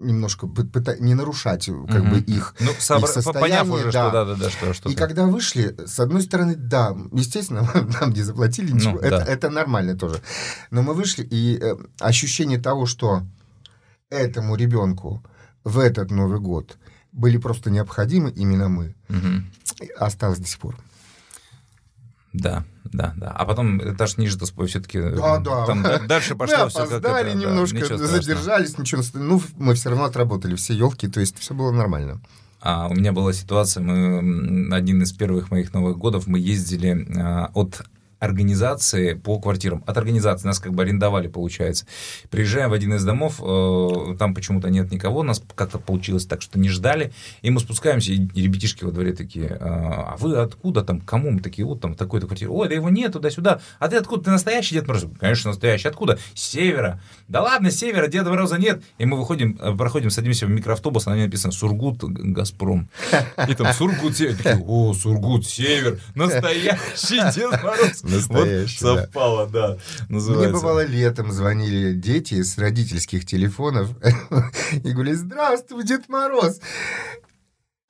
немножко 0.00 0.46
пыта... 0.46 0.96
не 0.98 1.14
нарушать, 1.14 1.66
как 1.66 1.74
mm-hmm. 1.74 2.10
бы, 2.10 2.20
их, 2.20 2.54
ну, 2.60 2.70
собр... 2.78 3.04
их 3.04 3.10
состояние. 3.10 3.60
Поняв 3.60 3.70
уже, 3.70 3.84
да. 3.84 3.90
что 3.90 4.10
да, 4.10 4.24
да, 4.24 4.34
да, 4.34 4.50
что, 4.50 4.72
что 4.72 4.88
И 4.88 4.94
когда 4.94 5.26
вышли, 5.26 5.76
с 5.84 6.00
одной 6.00 6.22
стороны, 6.22 6.56
да, 6.56 6.96
естественно, 7.12 7.68
нам 8.00 8.12
не 8.12 8.22
заплатили 8.22 8.72
ничего, 8.72 8.92
ну, 8.92 9.00
это, 9.00 9.18
да. 9.18 9.24
это 9.24 9.50
нормально 9.50 9.94
тоже. 9.94 10.22
Но 10.70 10.82
мы 10.82 10.94
вышли, 10.94 11.22
и 11.22 11.58
э, 11.60 11.76
ощущение 12.00 12.58
того, 12.58 12.86
что 12.86 13.22
этому 14.08 14.56
ребенку 14.56 15.22
в 15.64 15.78
этот 15.78 16.10
Новый 16.10 16.40
год 16.40 16.78
были 17.12 17.36
просто 17.36 17.70
необходимы 17.70 18.30
именно 18.30 18.68
мы, 18.68 18.94
угу. 19.08 19.86
осталось 19.98 20.38
до 20.38 20.46
сих 20.46 20.58
пор. 20.58 20.76
Да, 22.34 22.64
да, 22.92 23.14
да. 23.16 23.30
А 23.30 23.44
потом 23.44 23.78
этаж 23.94 24.16
ниже 24.16 24.36
то 24.36 24.44
все-таки 24.66 25.00
да, 25.00 25.38
да. 25.38 25.66
там 25.66 25.84
дальше 26.08 26.34
пошло 26.34 26.68
все 26.68 26.86
как 26.86 27.04
это, 27.04 27.32
немножко, 27.32 27.78
да, 27.78 27.84
ничего 27.84 27.98
задержались, 27.98 28.76
ничего. 28.76 29.02
Ну, 29.14 29.40
мы 29.56 29.74
все 29.74 29.90
равно 29.90 30.04
отработали 30.04 30.56
все 30.56 30.74
елки, 30.74 31.06
то 31.06 31.20
есть 31.20 31.38
все 31.38 31.54
было 31.54 31.70
нормально. 31.70 32.20
А 32.60 32.88
у 32.88 32.94
меня 32.94 33.12
была 33.12 33.32
ситуация, 33.32 33.82
мы 33.82 34.74
один 34.74 35.02
из 35.02 35.12
первых 35.12 35.52
моих 35.52 35.72
новых 35.72 35.96
годов 35.96 36.26
мы 36.26 36.40
ездили 36.40 37.06
а, 37.16 37.50
от 37.54 37.82
организации 38.18 39.14
по 39.14 39.38
квартирам. 39.38 39.82
От 39.86 39.96
организации 39.96 40.46
нас 40.46 40.58
как 40.58 40.74
бы 40.74 40.82
арендовали, 40.82 41.28
получается. 41.28 41.86
Приезжаем 42.30 42.70
в 42.70 42.72
один 42.72 42.94
из 42.94 43.04
домов, 43.04 43.40
э, 43.42 44.16
там 44.18 44.34
почему-то 44.34 44.70
нет 44.70 44.90
никого, 44.90 45.22
нас 45.22 45.42
как-то 45.54 45.78
получилось 45.78 46.26
так, 46.26 46.42
что 46.42 46.58
не 46.58 46.68
ждали, 46.68 47.12
и 47.42 47.50
мы 47.50 47.60
спускаемся, 47.60 48.12
и, 48.12 48.16
ребятишки 48.16 48.84
во 48.84 48.90
дворе 48.90 49.12
такие, 49.12 49.48
а, 49.60 50.12
а 50.12 50.16
вы 50.18 50.36
откуда 50.36 50.82
там, 50.82 51.00
кому 51.00 51.30
мы 51.30 51.40
такие, 51.40 51.66
вот 51.66 51.80
там 51.80 51.94
такой-то 51.94 52.26
квартира, 52.26 52.50
ой, 52.50 52.68
да 52.68 52.74
его 52.74 52.90
нет 52.90 53.12
туда-сюда, 53.12 53.60
а 53.78 53.88
ты 53.88 53.96
откуда, 53.96 54.24
ты 54.24 54.30
настоящий 54.30 54.74
Дед 54.74 54.86
Мороз? 54.86 55.06
Конечно, 55.18 55.50
настоящий, 55.50 55.88
откуда? 55.88 56.18
С 56.34 56.42
севера. 56.42 57.00
Да 57.28 57.42
ладно, 57.42 57.70
с 57.70 57.76
севера, 57.76 58.06
Деда 58.06 58.30
Мороза 58.30 58.58
нет. 58.58 58.82
И 58.98 59.06
мы 59.06 59.16
выходим, 59.16 59.58
э, 59.60 59.74
проходим, 59.76 60.10
садимся 60.10 60.46
в 60.46 60.50
микроавтобус, 60.50 61.06
на 61.06 61.14
нем 61.14 61.24
написано 61.24 61.52
Сургут, 61.52 62.02
Газпром. 62.02 62.88
И 63.48 63.54
там 63.54 63.72
Сургут, 63.72 64.16
север. 64.16 64.36
Такие, 64.36 64.62
о, 64.66 64.94
Сургут, 64.94 65.46
север, 65.46 66.00
настоящий 66.14 67.20
Дед 67.34 67.62
Мороз. 67.62 68.02
Настоящий, 68.16 68.84
вот 68.84 68.98
совпало, 69.00 69.46
да. 69.46 69.78
Называется. 70.08 70.48
Мне 70.48 70.52
бывало 70.52 70.84
летом 70.84 71.32
звонили 71.32 71.92
дети 71.92 72.42
с 72.42 72.58
родительских 72.58 73.26
телефонов 73.26 73.90
и 74.72 74.90
говорили, 74.90 75.14
здравствуй, 75.14 75.84
Дед 75.84 76.08
Мороз. 76.08 76.60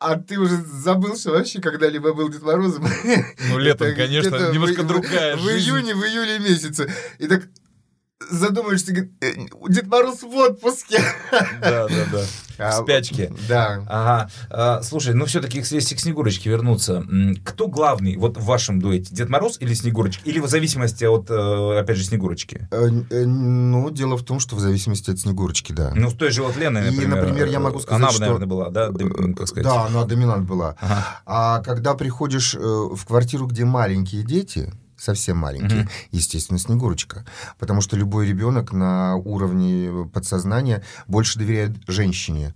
А 0.01 0.17
ты 0.17 0.39
уже 0.39 0.57
забыл, 0.57 1.17
что 1.17 1.31
вообще 1.31 1.61
когда-либо 1.61 2.13
был 2.13 2.29
Дед 2.29 2.43
Морозом? 2.43 2.87
Ну, 3.49 3.59
летом, 3.59 3.95
конечно, 3.97 4.53
немножко 4.53 4.83
другая 4.83 5.37
жизнь. 5.37 5.71
В 5.71 5.75
июне, 5.75 5.95
в 5.95 6.05
июле 6.05 6.39
месяце. 6.41 6.93
И 7.19 7.27
так 7.27 7.45
задумаешься, 8.31 8.93
говорит, 8.93 9.13
«Э, 9.21 9.33
Дед 9.69 9.87
Мороз 9.87 10.23
в 10.23 10.35
отпуске. 10.35 11.01
Да, 11.61 11.89
да, 11.89 12.07
да. 12.13 12.25
А, 12.59 12.71
в 12.71 12.85
спячке. 12.85 13.33
Да. 13.49 13.85
Ага. 13.89 14.31
А, 14.51 14.83
слушай, 14.83 15.15
ну 15.15 15.27
все-таки 15.27 15.59
если 15.59 15.95
к 15.95 16.01
Снегурочке 16.01 16.51
вернуться, 16.51 17.05
кто 17.45 17.69
главный 17.69 18.17
вот 18.17 18.37
в 18.37 18.45
вашем 18.45 18.81
дуэте? 18.81 19.15
Дед 19.15 19.29
Мороз 19.29 19.57
или 19.61 19.75
Снегурочка? 19.75 20.23
Или 20.25 20.39
в 20.39 20.47
зависимости 20.47 21.05
от, 21.05 21.31
э, 21.31 21.79
опять 21.79 21.97
же, 21.97 22.05
Снегурочки? 22.05 22.69
Э, 22.71 22.87
ну, 22.89 23.91
дело 23.91 24.17
в 24.17 24.23
том, 24.23 24.41
что 24.41 24.57
в 24.57 24.61
зависимости 24.61 25.11
от 25.11 25.19
Снегурочки, 25.19 25.73
да. 25.73 25.93
Ну, 25.95 26.11
с 26.11 26.15
той 26.15 26.31
же 26.31 26.43
вот 26.43 26.57
Леной, 26.57 26.83
например. 26.91 27.19
И, 27.19 27.21
например, 27.21 27.49
я 27.49 27.61
могу 27.61 27.81
сказать, 27.81 28.01
Она, 28.01 28.11
что... 28.11 28.21
наверное, 28.21 28.47
была, 28.47 28.71
да, 28.71 28.91
как 29.37 29.49
сказать? 29.49 29.65
Да, 29.65 29.87
она 29.87 30.05
доминант 30.05 30.47
была. 30.47 30.77
Ага. 30.81 31.07
А 31.27 31.61
когда 31.63 31.95
приходишь 31.95 32.55
в 32.55 33.05
квартиру, 33.05 33.47
где 33.47 33.65
маленькие 33.65 34.23
дети, 34.23 34.73
совсем 35.05 35.37
маленькие, 35.37 35.83
угу. 35.83 35.91
естественно, 36.11 36.59
Снегурочка. 36.59 37.25
Потому 37.59 37.81
что 37.81 37.97
любой 37.97 38.27
ребенок 38.27 38.73
на 38.73 39.17
уровне 39.17 40.09
подсознания 40.13 40.83
больше 41.07 41.39
доверяет 41.39 41.77
женщине 41.87 42.55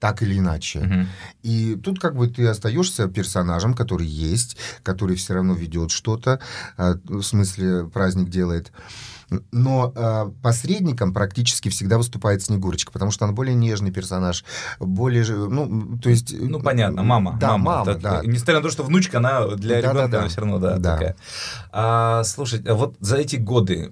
так 0.00 0.22
или 0.22 0.38
иначе. 0.38 0.80
Угу. 0.80 1.06
И 1.42 1.76
тут 1.76 2.00
как 2.00 2.16
бы 2.16 2.26
ты 2.26 2.46
остаешься 2.46 3.06
персонажем, 3.06 3.74
который 3.74 4.06
есть, 4.06 4.56
который 4.82 5.14
все 5.14 5.34
равно 5.34 5.52
ведет 5.54 5.90
что-то, 5.90 6.40
а, 6.76 6.94
в 7.04 7.22
смысле 7.22 7.84
праздник 7.84 8.30
делает. 8.30 8.72
Но 9.52 9.92
э, 9.94 10.30
посредником 10.42 11.12
практически 11.12 11.68
всегда 11.68 11.98
выступает 11.98 12.42
Снегурочка, 12.42 12.90
потому 12.90 13.12
что 13.12 13.26
она 13.26 13.32
более 13.32 13.54
нежный 13.54 13.92
персонаж, 13.92 14.44
более, 14.80 15.24
ну, 15.24 15.98
то 15.98 16.10
есть... 16.10 16.34
Ну, 16.36 16.60
понятно, 16.60 17.04
мама. 17.04 17.36
Да, 17.38 17.56
мама, 17.56 17.64
мама 17.64 17.84
так, 17.84 18.00
да. 18.00 18.20
Несмотря 18.24 18.56
на 18.56 18.62
то, 18.62 18.70
что 18.70 18.82
внучка, 18.82 19.18
она 19.18 19.46
для 19.54 19.80
да, 19.80 19.92
ребенка 19.92 20.08
да, 20.08 20.22
да. 20.22 20.28
все 20.28 20.40
равно, 20.40 20.58
да, 20.58 20.78
да. 20.78 20.92
такая. 20.92 21.16
А, 21.72 22.24
слушай, 22.24 22.62
а 22.66 22.74
вот 22.74 22.96
за 23.00 23.16
эти 23.16 23.36
годы 23.36 23.88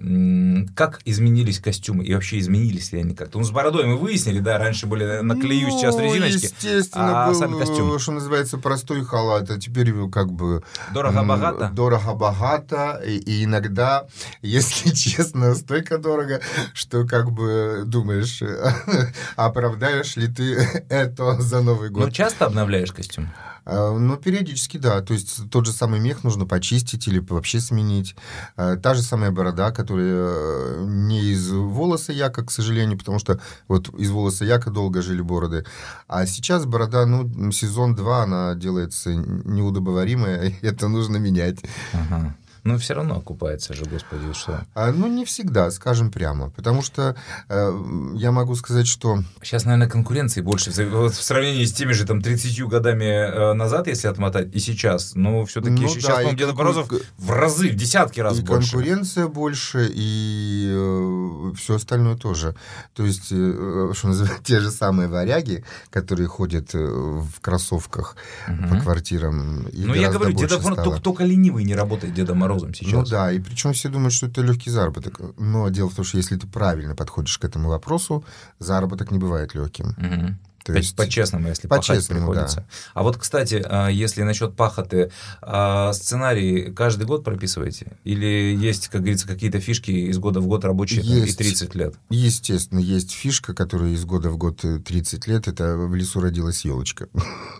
как 0.75 0.99
изменились 1.05 1.59
костюмы? 1.59 2.05
И 2.05 2.13
вообще 2.13 2.39
изменились 2.39 2.91
ли 2.91 2.99
они 2.99 3.15
как-то? 3.15 3.37
Ну, 3.37 3.43
с 3.43 3.51
бородой 3.51 3.85
мы 3.85 3.97
выяснили, 3.97 4.39
да, 4.39 4.57
раньше 4.57 4.85
были 4.85 5.19
на 5.21 5.35
клею, 5.35 5.69
ну, 5.69 5.77
сейчас 5.77 5.97
резиночки. 5.97 6.45
естественно, 6.45 7.25
а 7.25 7.27
был, 7.27 7.35
сами 7.35 7.57
костюмы? 7.57 7.99
что 7.99 8.11
называется, 8.11 8.57
простой 8.57 9.03
халат, 9.03 9.49
а 9.49 9.59
теперь 9.59 9.93
как 10.09 10.31
бы... 10.31 10.63
Дорого-богато? 10.93 11.71
Дорого-богато, 11.73 13.01
и, 13.05 13.17
и 13.17 13.45
иногда, 13.45 14.07
если 14.41 14.89
честно, 14.89 15.49
настолько 15.49 15.97
дорого, 15.97 16.41
что 16.73 17.05
как 17.05 17.31
бы 17.31 17.83
думаешь, 17.85 18.41
оправдаешь 19.35 20.15
ли 20.17 20.27
ты 20.27 20.55
это 20.89 21.39
за 21.41 21.61
Новый 21.61 21.89
год. 21.89 22.05
Ну, 22.05 22.11
часто 22.11 22.45
обновляешь 22.45 22.91
костюм? 22.91 23.29
А, 23.69 23.97
ну, 23.97 24.17
периодически, 24.17 24.77
да. 24.77 25.01
То 25.01 25.13
есть 25.13 25.49
тот 25.49 25.65
же 25.65 25.71
самый 25.71 25.99
мех 25.99 26.23
нужно 26.23 26.45
почистить 26.45 27.07
или 27.07 27.19
вообще 27.19 27.59
сменить. 27.59 28.15
А, 28.55 28.75
та 28.77 28.95
же 28.95 29.01
самая 29.01 29.31
борода, 29.31 29.71
которая 29.71 30.07
э, 30.07 30.85
не 30.87 31.21
из 31.31 31.51
волоса 31.51 32.11
яка, 32.11 32.43
к 32.43 32.51
сожалению, 32.51 32.97
потому 32.97 33.19
что 33.19 33.39
вот 33.67 33.89
из 33.89 34.09
волоса 34.09 34.45
яка 34.45 34.71
долго 34.71 35.01
жили 35.01 35.21
бороды. 35.21 35.65
А 36.07 36.25
сейчас 36.25 36.65
борода, 36.65 37.05
ну, 37.05 37.51
сезон 37.51 37.95
два, 37.95 38.23
она 38.23 38.55
делается 38.55 39.13
неудобоваримая, 39.13 40.53
это 40.61 40.87
нужно 40.87 41.17
менять. 41.17 41.59
Ага. 41.93 42.35
Но 42.63 42.77
все 42.77 42.93
равно 42.93 43.17
окупается 43.17 43.73
же, 43.73 43.85
господи, 43.85 44.33
что. 44.33 44.65
А, 44.73 44.91
ну, 44.91 45.07
не 45.07 45.25
всегда, 45.25 45.71
скажем 45.71 46.11
прямо. 46.11 46.49
Потому 46.49 46.81
что 46.81 47.15
э, 47.47 47.71
я 48.15 48.31
могу 48.31 48.55
сказать, 48.55 48.87
что... 48.87 49.23
Сейчас, 49.41 49.65
наверное, 49.65 49.89
конкуренции 49.89 50.41
больше. 50.41 50.71
Вот 50.89 51.13
в 51.13 51.23
сравнении 51.23 51.65
с 51.65 51.73
теми 51.73 51.93
же 51.93 52.05
там 52.05 52.21
30 52.21 52.61
годами 52.67 53.05
э, 53.05 53.53
назад, 53.53 53.87
если 53.87 54.07
отмотать, 54.07 54.53
и 54.53 54.59
сейчас. 54.59 55.15
Но 55.15 55.45
все-таки 55.45 55.81
ну, 55.81 55.87
сейчас, 55.87 56.23
да, 56.23 56.33
Деда 56.33 56.53
Морозов 56.53 56.91
в 57.17 57.31
разы, 57.31 57.69
в 57.69 57.75
десятки 57.75 58.19
раз 58.19 58.39
и 58.39 58.41
больше. 58.41 58.71
конкуренция 58.71 59.27
больше, 59.27 59.89
и 59.93 60.69
э, 60.71 61.51
все 61.57 61.75
остальное 61.75 62.15
тоже. 62.15 62.55
То 62.93 63.05
есть, 63.05 63.31
э, 63.31 63.91
что 63.93 64.07
называется, 64.07 64.39
те 64.43 64.59
же 64.59 64.71
самые 64.71 65.07
варяги, 65.07 65.63
которые 65.89 66.27
ходят 66.27 66.75
э, 66.75 66.79
в 66.79 67.39
кроссовках 67.41 68.15
угу. 68.47 68.69
по 68.69 68.81
квартирам. 68.81 69.67
Ну, 69.71 69.93
я 69.93 70.11
говорю, 70.11 70.33
Деда 70.33 70.59
Мороз, 70.59 71.01
только 71.01 71.23
ленивый 71.23 71.63
не 71.63 71.75
работает 71.75 72.13
Деда 72.13 72.35
Мороз 72.35 72.48
морозом 72.49 72.73
сейчас. 72.73 72.93
Ну 72.93 73.05
да, 73.05 73.31
и 73.31 73.39
причем 73.39 73.73
все 73.73 73.89
думают, 73.89 74.13
что 74.13 74.27
это 74.27 74.41
легкий 74.41 74.69
заработок. 74.69 75.19
Но 75.37 75.69
дело 75.69 75.89
в 75.89 75.95
том, 75.95 76.05
что 76.05 76.17
если 76.17 76.35
ты 76.35 76.47
правильно 76.47 76.95
подходишь 76.95 77.37
к 77.37 77.45
этому 77.45 77.69
вопросу, 77.69 78.23
заработок 78.59 79.11
не 79.11 79.19
бывает 79.19 79.53
легким. 79.55 79.89
Угу. 79.97 80.35
То 80.63 80.73
есть, 80.73 80.95
по-честному, 80.95 81.47
если 81.47 81.67
по 81.67 81.77
пахать 81.77 82.07
приходится. 82.07 82.57
Да. 82.57 82.65
А 82.93 83.03
вот, 83.03 83.17
кстати, 83.17 83.63
а, 83.65 83.87
если 83.87 84.23
насчет 84.23 84.55
пахоты, 84.55 85.11
а, 85.41 85.93
сценарий 85.93 86.71
каждый 86.73 87.05
год 87.05 87.23
прописываете? 87.23 87.97
Или 88.03 88.55
есть, 88.55 88.87
как 88.87 89.01
говорится, 89.01 89.27
какие-то 89.27 89.59
фишки 89.59 89.91
из 89.91 90.17
года 90.17 90.39
в 90.39 90.47
год 90.47 90.65
рабочие 90.65 91.01
есть, 91.01 91.39
и 91.39 91.43
30 91.43 91.75
лет? 91.75 91.95
Естественно, 92.09 92.79
есть 92.79 93.11
фишка, 93.11 93.53
которая 93.53 93.91
из 93.91 94.05
года 94.05 94.29
в 94.29 94.37
год 94.37 94.63
30 94.85 95.27
лет. 95.27 95.47
Это 95.47 95.77
в 95.77 95.95
лесу 95.95 96.19
родилась 96.19 96.65
елочка. 96.65 97.07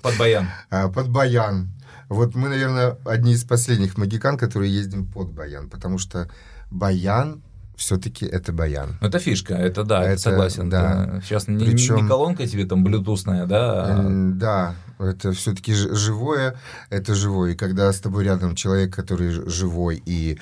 Под 0.03 0.17
баян. 0.17 0.47
Под 0.69 1.09
баян. 1.09 1.71
Вот 2.09 2.33
мы, 2.33 2.49
наверное, 2.49 2.97
одни 3.05 3.33
из 3.33 3.43
последних 3.43 3.97
магикан, 3.97 4.37
которые 4.37 4.73
ездим 4.73 5.05
под 5.05 5.31
баян, 5.31 5.69
потому 5.69 5.99
что 5.99 6.29
баян 6.71 7.43
все-таки 7.79 8.25
это 8.25 8.51
баян. 8.51 8.97
Ну, 9.01 9.07
это 9.07 9.19
фишка, 9.19 9.55
это 9.55 9.83
да, 9.83 10.03
это, 10.03 10.21
согласен. 10.21 10.69
Да. 10.69 11.21
Сейчас 11.23 11.45
Причем, 11.45 11.95
не, 11.95 12.01
не 12.01 12.07
колонка 12.07 12.45
тебе 12.45 12.65
там 12.65 12.83
блютусная, 12.83 13.45
да? 13.45 13.85
А... 13.85 14.07
Да, 14.09 14.75
это 14.99 15.31
все-таки 15.31 15.73
живое, 15.73 16.55
это 16.89 17.15
живое. 17.15 17.53
И 17.53 17.55
когда 17.55 17.91
с 17.91 17.99
тобой 17.99 18.25
рядом 18.25 18.55
человек, 18.55 18.93
который 18.93 19.29
живой 19.31 20.03
и 20.05 20.37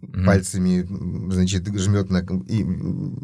mm. 0.00 0.24
пальцами, 0.24 0.86
значит, 1.32 1.66
жмет 1.78 2.10
на... 2.10 2.18
И... 2.18 2.64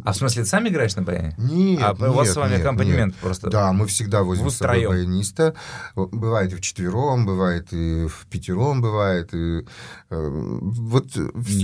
А 0.04 0.12
в 0.12 0.16
смысле, 0.16 0.42
ты 0.42 0.48
сам 0.48 0.68
играешь 0.68 0.96
на 0.96 1.02
баяне? 1.02 1.34
Нет, 1.38 1.80
А 1.82 1.92
нет, 1.92 2.02
у 2.02 2.12
вас 2.12 2.30
с 2.30 2.36
вами 2.36 2.52
нет, 2.52 2.60
аккомпанемент 2.60 3.14
нет. 3.14 3.20
просто? 3.20 3.50
Да, 3.50 3.72
мы 3.72 3.86
всегда 3.86 4.22
возим 4.22 4.50
с 4.50 4.56
собой 4.56 4.86
баяниста. 4.86 5.54
Бывает 5.94 6.52
и 6.52 6.56
в 6.56 6.60
четвером, 6.60 7.26
бывает 7.26 7.68
и 7.72 8.06
в 8.06 8.26
пятером, 8.26 8.82
бывает 8.82 9.34
и... 9.34 9.64
Э, 10.10 10.28
вот 10.30 11.08
все, 11.10 11.22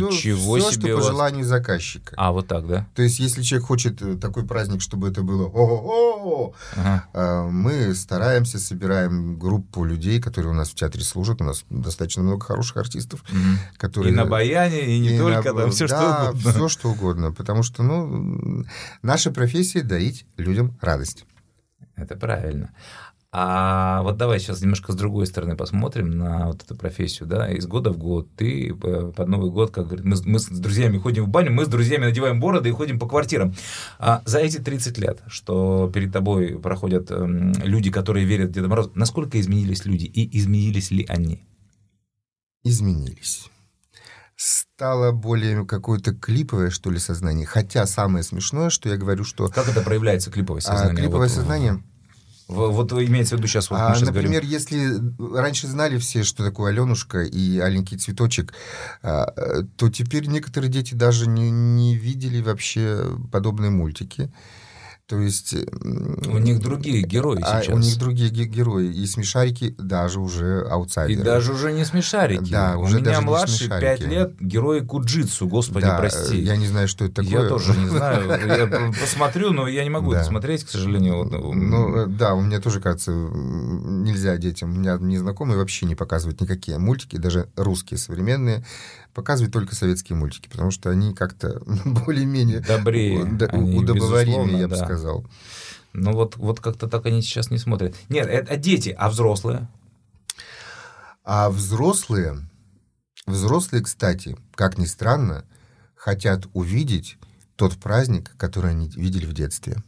Ничего 0.08 0.56
все 0.56 0.72
себе 0.72 0.88
что 0.88 0.96
по 0.96 1.02
желанию 1.02 1.44
заказчика. 1.44 2.14
А, 2.16 2.32
вот 2.32 2.46
так, 2.48 2.66
да? 2.66 2.86
То 2.94 3.02
есть, 3.02 3.18
если 3.18 3.42
человек 3.42 3.68
хочет 3.68 4.00
э, 4.02 4.16
такой 4.16 4.46
праздник, 4.46 4.80
чтобы 4.80 5.08
это 5.08 5.22
было 5.22 5.50
о 5.52 6.54
ага. 6.76 7.04
Э, 7.12 7.48
мы 7.50 7.94
стараемся, 7.94 8.58
собираем 8.58 9.38
группу 9.38 9.84
людей, 9.84 10.20
которые 10.20 10.52
у 10.52 10.54
нас 10.54 10.70
в 10.70 10.74
театре 10.74 11.04
служат. 11.04 11.40
У 11.40 11.44
нас 11.44 11.64
достаточно 11.70 12.22
много 12.22 12.44
хороших 12.44 12.76
артистов, 12.76 13.22
угу. 13.30 13.38
которые... 13.76 14.12
И 14.12 14.16
на 14.16 14.24
баяне, 14.24 14.96
и 14.96 14.97
не 14.98 15.16
и 15.16 15.18
только, 15.18 15.52
на... 15.52 15.62
там 15.62 15.70
все 15.70 15.86
да, 15.86 15.96
что 15.96 16.30
угодно. 16.30 16.50
все 16.50 16.68
что 16.68 16.88
угодно. 16.90 17.32
Потому 17.32 17.62
что, 17.62 17.82
ну, 17.82 18.64
наша 19.02 19.30
профессия— 19.30 19.82
дарить 19.82 20.26
людям 20.36 20.78
радость. 20.80 21.24
Это 21.96 22.16
правильно. 22.16 22.72
А 23.30 24.00
вот 24.02 24.16
давай 24.16 24.40
сейчас 24.40 24.62
немножко 24.62 24.92
с 24.92 24.96
другой 24.96 25.26
стороны 25.26 25.54
посмотрим 25.54 26.10
на 26.10 26.46
вот 26.46 26.62
эту 26.62 26.74
профессию, 26.74 27.28
да, 27.28 27.50
из 27.50 27.66
года 27.66 27.90
в 27.92 27.98
год 27.98 28.26
ты 28.36 28.70
э, 28.70 29.12
под 29.14 29.28
Новый 29.28 29.50
год, 29.50 29.70
как 29.70 29.88
говорит, 29.88 30.06
мы, 30.06 30.16
мы 30.24 30.38
с 30.38 30.46
друзьями 30.46 30.96
ходим 30.96 31.24
в 31.24 31.28
баню, 31.28 31.52
мы 31.52 31.66
с 31.66 31.68
друзьями 31.68 32.06
надеваем 32.06 32.40
бороды 32.40 32.70
и 32.70 32.72
ходим 32.72 32.98
по 32.98 33.06
квартирам. 33.06 33.54
А 33.98 34.22
за 34.24 34.38
эти 34.38 34.56
30 34.56 34.96
лет, 34.96 35.22
что 35.26 35.90
перед 35.92 36.10
тобой 36.10 36.58
проходят 36.58 37.10
э, 37.10 37.26
люди, 37.64 37.90
которые 37.90 38.24
верят 38.24 38.48
в 38.48 38.52
Деда 38.52 38.68
Мороза, 38.68 38.92
насколько 38.94 39.38
изменились 39.38 39.84
люди 39.84 40.06
и 40.06 40.38
изменились 40.38 40.90
ли 40.90 41.04
они? 41.06 41.44
Изменились 42.64 43.50
стало 44.38 45.10
более 45.10 45.66
какое-то 45.66 46.14
клиповое, 46.14 46.70
что 46.70 46.90
ли, 46.90 46.98
сознание. 47.00 47.44
Хотя 47.44 47.86
самое 47.86 48.22
смешное, 48.22 48.70
что 48.70 48.88
я 48.88 48.96
говорю, 48.96 49.24
что... 49.24 49.48
Как 49.48 49.68
это 49.68 49.82
проявляется, 49.82 50.30
клиповое 50.30 50.60
а, 50.60 50.62
сознание? 50.62 50.92
А, 50.92 50.96
клиповое 50.96 51.28
вот, 51.28 51.34
сознание... 51.34 51.82
Вот 52.46 52.92
имеется 52.92 53.34
в 53.34 53.38
виду 53.38 53.48
сейчас, 53.48 53.68
вот 53.68 53.78
а, 53.78 53.94
сейчас 53.94 54.08
Например, 54.08 54.40
говорим. 54.40 54.50
если 54.50 55.36
раньше 55.36 55.66
знали 55.66 55.98
все, 55.98 56.22
что 56.22 56.44
такое 56.44 56.70
Аленушка 56.70 57.22
и 57.22 57.58
аленький 57.58 57.98
цветочек, 57.98 58.54
а, 59.02 59.34
то 59.76 59.90
теперь 59.90 60.28
некоторые 60.28 60.70
дети 60.70 60.94
даже 60.94 61.28
не, 61.28 61.50
не 61.50 61.96
видели 61.96 62.40
вообще 62.40 63.04
подобные 63.30 63.70
мультики. 63.70 64.32
То 65.08 65.18
есть... 65.18 65.54
У 65.54 66.38
них 66.38 66.60
другие 66.60 67.02
герои 67.02 67.40
а 67.42 67.62
сейчас. 67.62 67.74
У 67.74 67.78
них 67.78 67.96
другие 67.96 68.28
герои. 68.30 68.92
И 68.92 69.06
смешарики 69.06 69.74
даже 69.78 70.20
уже 70.20 70.66
аутсайдеры. 70.70 71.22
И 71.22 71.24
даже 71.24 71.54
уже 71.54 71.72
не 71.72 71.86
смешарики. 71.86 72.50
Да, 72.50 72.76
у 72.76 72.82
уже 72.82 72.96
меня 72.96 73.06
даже 73.06 73.20
младший 73.22 73.68
пять 73.68 74.00
лет 74.00 74.34
герои 74.38 74.80
Куджитсу, 74.80 75.48
господи, 75.48 75.86
да, 75.86 75.96
прости. 75.96 76.38
Я 76.38 76.56
не 76.56 76.66
знаю, 76.66 76.88
что 76.88 77.06
это 77.06 77.22
такое. 77.22 77.42
Я 77.42 77.48
тоже 77.48 77.74
не 77.74 77.88
знаю. 77.88 78.28
Я 78.28 78.92
посмотрю, 79.00 79.52
но 79.52 79.66
я 79.66 79.82
не 79.82 79.90
могу 79.90 80.12
это 80.12 80.24
смотреть, 80.24 80.64
к 80.64 80.68
сожалению. 80.68 81.24
Ну, 81.24 82.06
да, 82.06 82.34
у 82.34 82.42
меня 82.42 82.60
тоже, 82.60 82.82
кажется, 82.82 83.12
нельзя 83.12 84.36
детям. 84.36 84.72
У 84.72 84.74
меня 84.74 84.98
незнакомые 85.00 85.56
вообще 85.56 85.86
не 85.86 85.94
показывают 85.94 86.42
никакие 86.42 86.76
мультики, 86.76 87.16
даже 87.16 87.48
русские 87.56 87.96
современные 87.96 88.62
показывают 89.18 89.52
только 89.52 89.74
советские 89.74 90.14
мультики, 90.14 90.48
потому 90.48 90.70
что 90.70 90.90
они 90.90 91.12
как-то 91.12 91.60
более-менее 91.84 92.60
добрее, 92.60 93.24
удобоваримее, 93.24 94.60
я 94.60 94.68
бы 94.68 94.76
сказал. 94.76 95.26
Ну 95.92 96.12
вот, 96.12 96.36
вот 96.36 96.60
как-то 96.60 96.86
так 96.86 97.04
они 97.06 97.20
сейчас 97.20 97.50
не 97.50 97.58
смотрят. 97.58 97.96
Нет, 98.08 98.28
это 98.28 98.56
дети, 98.56 98.94
а 98.96 99.10
взрослые? 99.10 99.66
А 101.24 101.50
взрослые, 101.50 102.48
взрослые, 103.26 103.82
кстати, 103.82 104.36
как 104.54 104.78
ни 104.78 104.84
странно, 104.84 105.44
хотят 105.96 106.46
увидеть 106.52 107.18
тот 107.56 107.76
праздник, 107.76 108.30
который 108.36 108.70
они 108.70 108.88
видели 108.88 109.26
в 109.26 109.32
детстве. 109.32 109.82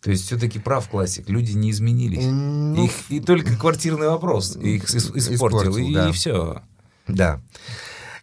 То 0.00 0.10
есть 0.10 0.24
все-таки 0.24 0.58
прав 0.58 0.88
классик, 0.88 1.28
люди 1.28 1.52
не 1.52 1.72
изменились. 1.72 2.24
Ну, 2.24 2.86
их 2.86 2.92
и 3.10 3.20
только 3.20 3.54
квартирный 3.54 4.08
вопрос 4.08 4.56
их 4.56 4.84
испортил, 4.84 5.34
испортил 5.34 5.76
и, 5.76 5.92
да. 5.92 6.08
и 6.08 6.12
все. 6.12 6.62
Да. 7.06 7.42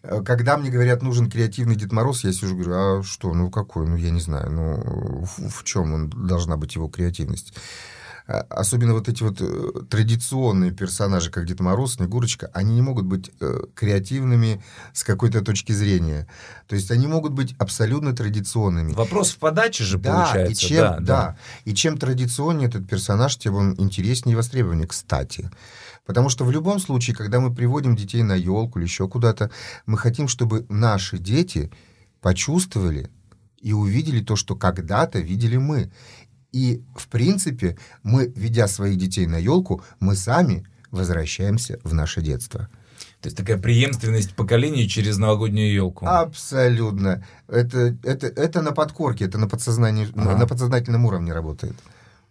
Э, 0.04 0.22
когда 0.24 0.58
мне 0.58 0.70
говорят, 0.70 1.02
нужен 1.02 1.30
креативный 1.30 1.76
Дед 1.76 1.92
Мороз, 1.92 2.24
я 2.24 2.32
сижу 2.32 2.56
говорю, 2.56 2.74
а 2.74 3.04
что, 3.04 3.34
ну 3.34 3.50
какой, 3.50 3.88
ну 3.88 3.96
я 3.96 4.12
не 4.12 4.22
знаю, 4.22 4.52
ну 4.52 5.26
в, 5.26 5.50
в 5.50 5.64
чем 5.64 5.94
он, 5.94 6.10
должна 6.10 6.58
быть 6.58 6.76
его 6.76 6.88
креативность? 6.88 7.54
А, 8.30 8.46
особенно 8.52 8.94
вот 8.94 9.10
эти 9.10 9.24
вот 9.24 9.42
э, 9.42 9.72
традиционные 9.90 10.70
персонажи, 10.70 11.32
как 11.32 11.48
Дед 11.48 11.60
Мороз, 11.62 11.96
Снегурочка, 11.96 12.52
они 12.54 12.76
не 12.76 12.84
могут 12.84 13.06
быть 13.06 13.32
э, 13.40 13.62
креативными 13.74 14.64
с 14.94 15.04
какой-то 15.04 15.42
точки 15.42 15.72
зрения. 15.72 16.28
То 16.68 16.76
есть 16.76 16.92
они 16.92 17.08
могут 17.08 17.34
быть 17.34 17.56
абсолютно 17.58 18.16
традиционными. 18.16 18.94
Вопрос 18.94 19.32
в 19.32 19.38
подаче 19.40 19.84
же 19.84 19.98
да, 19.98 20.14
получается. 20.14 20.52
И 20.52 20.70
чем, 20.70 20.78
да, 20.78 20.90
да. 20.92 21.06
да. 21.06 21.38
И 21.66 21.74
чем 21.74 21.98
традиционнее 21.98 22.68
этот 22.68 22.88
персонаж, 22.88 23.36
тем 23.36 23.56
он 23.56 23.74
интереснее 23.80 24.34
и 24.34 24.36
востребованнее, 24.36 24.88
кстати. 24.88 25.50
Потому 26.06 26.30
что 26.30 26.46
в 26.46 26.52
любом 26.52 26.80
случае, 26.80 27.16
когда 27.16 27.40
мы 27.40 27.52
приводим 27.52 27.96
детей 27.96 28.22
на 28.22 28.34
елку 28.34 28.78
или 28.78 28.86
еще 28.86 29.08
куда-то, 29.08 29.50
мы 29.88 29.98
хотим, 29.98 30.28
чтобы 30.28 30.68
наши 30.70 31.18
дети 31.18 31.72
почувствовали 32.22 33.10
и 33.60 33.74
увидели 33.74 34.22
то, 34.22 34.36
что 34.36 34.56
когда-то 34.56 35.20
видели 35.20 35.58
мы. 35.58 35.92
И, 36.52 36.84
в 36.96 37.08
принципе, 37.08 37.78
мы, 38.04 38.32
ведя 38.36 38.68
своих 38.68 38.98
детей 38.98 39.28
на 39.28 39.38
елку, 39.38 39.84
мы 40.00 40.16
сами 40.16 40.66
возвращаемся 40.92 41.80
в 41.84 41.94
наше 41.94 42.22
детство. 42.22 42.70
То 43.22 43.28
есть 43.28 43.38
такая 43.38 43.58
преемственность 43.58 44.34
поколений 44.34 44.88
через 44.88 45.18
новогоднюю 45.18 45.74
елку. 45.74 46.06
Абсолютно. 46.08 47.26
Это, 47.48 47.98
это, 48.04 48.28
это 48.28 48.62
на 48.62 48.72
подкорке, 48.72 49.26
это 49.26 49.38
на, 49.38 49.48
подсознании, 49.48 50.08
ага. 50.16 50.38
на 50.38 50.48
подсознательном 50.48 51.06
уровне 51.06 51.34
работает. 51.34 51.76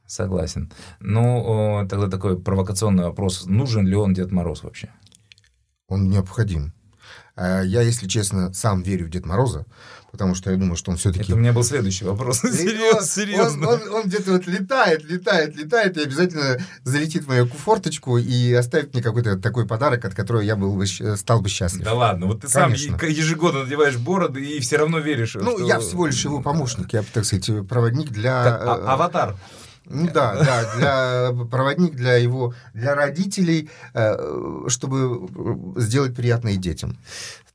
Согласен. 0.07 0.72
Ну, 1.00 1.87
тогда 1.88 2.09
такой 2.09 2.40
провокационный 2.40 3.04
вопрос. 3.04 3.44
Нужен 3.44 3.87
ли 3.87 3.94
он 3.94 4.14
Дед 4.14 4.33
Мороз 4.33 4.62
вообще? 4.62 4.90
Он 5.88 6.09
необходим. 6.09 6.72
А 7.40 7.62
я, 7.62 7.83
если 7.83 8.09
честно, 8.09 8.53
сам 8.53 8.83
верю 8.83 9.07
в 9.07 9.11
Дед 9.11 9.24
Мороза, 9.24 9.64
потому 10.11 10.35
что 10.35 10.51
я 10.51 10.57
думаю, 10.57 10.74
что 10.74 10.90
он 10.90 10.96
все-таки... 10.96 11.22
Это 11.22 11.35
у 11.35 11.37
меня 11.37 11.53
был 11.53 11.62
следующий 11.62 12.05
вопрос. 12.05 12.40
Серьезно, 12.42 13.03
серьезно. 13.03 13.68
Он, 13.68 13.81
он, 13.81 13.92
он 13.94 14.03
где-то 14.07 14.33
вот 14.33 14.48
летает, 14.48 15.05
летает, 15.05 15.55
летает, 15.55 15.96
и 15.96 16.03
обязательно 16.03 16.59
залетит 16.83 17.24
в 17.24 17.29
мою 17.29 17.46
форточку 17.46 18.18
и 18.18 18.53
оставит 18.55 18.92
мне 18.92 19.05
какой-то 19.05 19.37
такой 19.38 19.68
подарок, 19.68 20.05
от 20.05 20.16
которого 20.16 20.40
я 20.40 20.57
был 20.57 20.74
бы, 20.74 20.85
стал 20.87 21.40
бы 21.40 21.48
счастлив. 21.48 21.85
Да 21.85 21.94
ладно, 21.94 22.27
вот 22.27 22.40
ты 22.40 22.48
Конечно. 22.48 22.98
сам 22.98 23.09
ежегодно 23.09 23.62
надеваешь 23.62 23.98
бороды 23.98 24.44
и 24.44 24.59
все 24.59 24.77
равно 24.77 24.98
веришь. 24.98 25.37
Ну, 25.37 25.59
что... 25.59 25.66
я 25.68 25.79
всего 25.79 26.07
лишь 26.07 26.24
его 26.24 26.42
помощник, 26.42 26.92
я, 26.92 27.05
так 27.05 27.24
сказать, 27.24 27.68
проводник 27.68 28.11
для... 28.11 28.42
Как, 28.42 28.62
а, 28.62 28.94
аватар. 28.94 29.37
Ну 29.90 30.09
да, 30.12 30.37
да, 30.44 30.74
для 30.77 31.46
проводник 31.46 31.94
для 31.94 32.16
его, 32.16 32.55
для 32.74 32.94
родителей, 32.94 33.70
э, 33.94 34.64
чтобы 34.68 35.29
сделать 35.77 36.14
приятное 36.14 36.57
детям. 36.57 36.98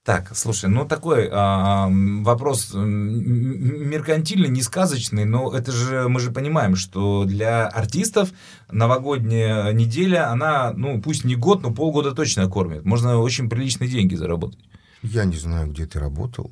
Так, 0.03 0.35
слушай, 0.35 0.69
ну 0.69 0.85
такой 0.85 1.29
а, 1.31 1.87
вопрос 1.89 2.73
меркантильный, 2.73 4.49
не 4.49 4.61
сказочный, 4.61 5.23
но 5.23 5.55
это 5.55 5.71
же 5.71 6.09
мы 6.09 6.19
же 6.19 6.31
понимаем, 6.31 6.75
что 6.75 7.23
для 7.23 7.67
артистов 7.67 8.31
новогодняя 8.69 9.71
неделя, 9.71 10.29
она, 10.29 10.73
ну 10.75 11.01
пусть 11.01 11.23
не 11.23 11.37
год, 11.37 11.61
но 11.61 11.71
полгода 11.71 12.11
точно 12.11 12.49
кормит. 12.49 12.83
Можно 12.83 13.19
очень 13.19 13.49
приличные 13.49 13.89
деньги 13.89 14.15
заработать. 14.15 14.59
Я 15.03 15.23
не 15.23 15.37
знаю, 15.37 15.71
где 15.71 15.85
ты 15.85 15.99
работал. 15.99 16.51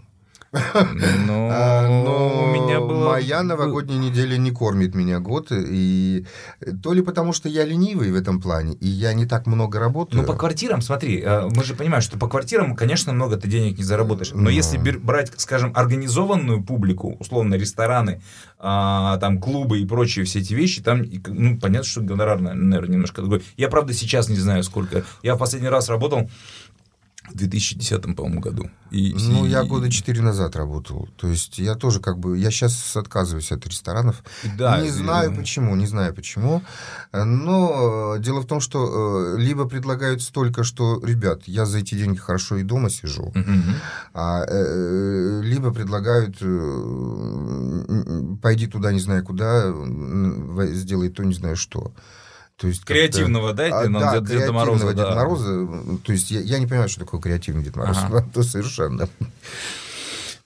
Ну, 0.54 1.50
Моя 3.12 3.43
новогодняя 3.43 4.00
неделя 4.00 4.38
не 4.38 4.52
кормит 4.52 4.95
меня 4.95 5.19
год, 5.19 5.47
и 5.52 6.26
то 6.84 6.93
ли 6.93 7.02
потому, 7.02 7.34
что 7.34 7.50
я 7.50 7.65
ленивый 7.65 8.12
в 8.12 8.15
этом 8.15 8.41
плане, 8.41 8.74
и 8.74 8.88
я 8.88 9.13
не 9.13 9.26
так 9.26 9.47
много 9.47 9.80
работаю. 9.80 10.21
Ну, 10.21 10.28
по 10.28 10.36
квартирам, 10.36 10.82
смотри, 10.82 11.21
э, 11.21 11.50
мы 11.50 11.63
же 11.63 11.76
понимаем, 11.76 12.02
что 12.02 12.17
по 12.17 12.28
квартирам, 12.28 12.76
конечно, 12.76 13.13
много 13.13 13.38
ты 13.38 13.47
денег 13.47 13.78
не 13.78 13.84
заработаешь, 13.84 14.32
но, 14.32 14.41
но... 14.43 14.50
если 14.50 14.78
брать, 14.78 15.32
скажем, 15.38 15.71
организованную 15.76 16.63
публику, 16.63 17.15
условно, 17.19 17.56
рестораны, 17.56 18.21
а, 18.60 19.17
там, 19.17 19.39
клубы 19.39 19.80
и 19.80 19.86
прочие 19.86 20.26
все 20.26 20.39
эти 20.39 20.54
вещи, 20.54 20.82
там, 20.82 21.04
ну, 21.28 21.60
понятно, 21.60 21.88
что 21.88 22.02
гонорар, 22.02 22.39
наверное, 22.39 22.93
немножко 22.93 23.21
другой. 23.21 23.43
Я, 23.58 23.69
правда, 23.69 23.93
сейчас 23.93 24.30
не 24.30 24.36
знаю, 24.36 24.63
сколько. 24.63 25.04
Я 25.24 25.36
в 25.36 25.39
последний 25.39 25.69
раз 25.69 25.89
работал 25.89 26.30
в 27.32 27.36
2010, 27.36 28.15
по-моему, 28.15 28.41
году. 28.41 28.70
И, 28.91 29.15
ну, 29.17 29.46
и... 29.46 29.50
я 29.50 29.63
года 29.63 29.89
четыре 29.89 30.22
назад 30.22 30.56
работал. 30.56 31.08
То 31.17 31.28
есть 31.28 31.60
я 31.60 31.76
тоже 31.76 32.00
как 32.00 32.20
бы... 32.20 32.38
Я 32.38 32.52
сейчас 32.52 32.96
отказываюсь 32.96 33.52
от 33.52 33.65
ресторанов. 33.65 34.24
Да, 34.58 34.82
не 34.82 34.89
знаю 34.89 35.34
почему, 35.36 35.76
не 35.76 35.88
знаю 35.88 36.13
почему. 36.13 36.62
Но 37.13 38.15
э, 38.15 38.20
дело 38.20 38.41
в 38.41 38.46
том, 38.46 38.60
что 38.60 39.36
э, 39.36 39.39
либо 39.39 39.65
предлагают 39.65 40.22
столько, 40.22 40.63
что, 40.63 41.02
ребят, 41.04 41.44
я 41.46 41.65
за 41.65 41.80
эти 41.80 41.96
деньги 41.96 42.17
хорошо 42.17 42.58
и 42.58 42.63
дома 42.63 42.89
сижу, 42.89 43.24
угу. 43.24 43.52
а, 44.13 44.44
э, 44.48 45.41
либо 45.44 45.72
предлагают 45.72 46.38
пойди 48.41 48.67
туда, 48.67 48.91
не 48.91 49.00
знаю 49.00 49.24
куда, 49.24 49.74
сделай 50.67 51.10
то, 51.10 51.24
не 51.24 51.34
знаю 51.34 51.56
что. 51.56 51.94
То 52.62 52.67
есть 52.67 52.86
креативного 52.86 53.54
дайте 53.54 53.76
а, 53.76 53.89
нам 53.89 54.02
да, 54.02 54.19
Дед, 54.19 54.39
Деда 54.39 54.54
Мороза. 54.54 54.89
Деда 54.89 55.04
да. 55.04 55.15
Мороза. 55.15 55.67
То 56.04 56.12
есть 56.12 56.30
я, 56.30 56.41
я 56.41 56.60
не 56.60 56.67
понимаю, 56.67 56.89
что 56.89 57.00
такое 57.00 57.19
креативный 57.19 57.63
Дед 57.63 57.76
Мороз. 57.76 57.97
Ага. 58.00 58.24
Это 58.32 58.43
совершенно. 58.43 59.10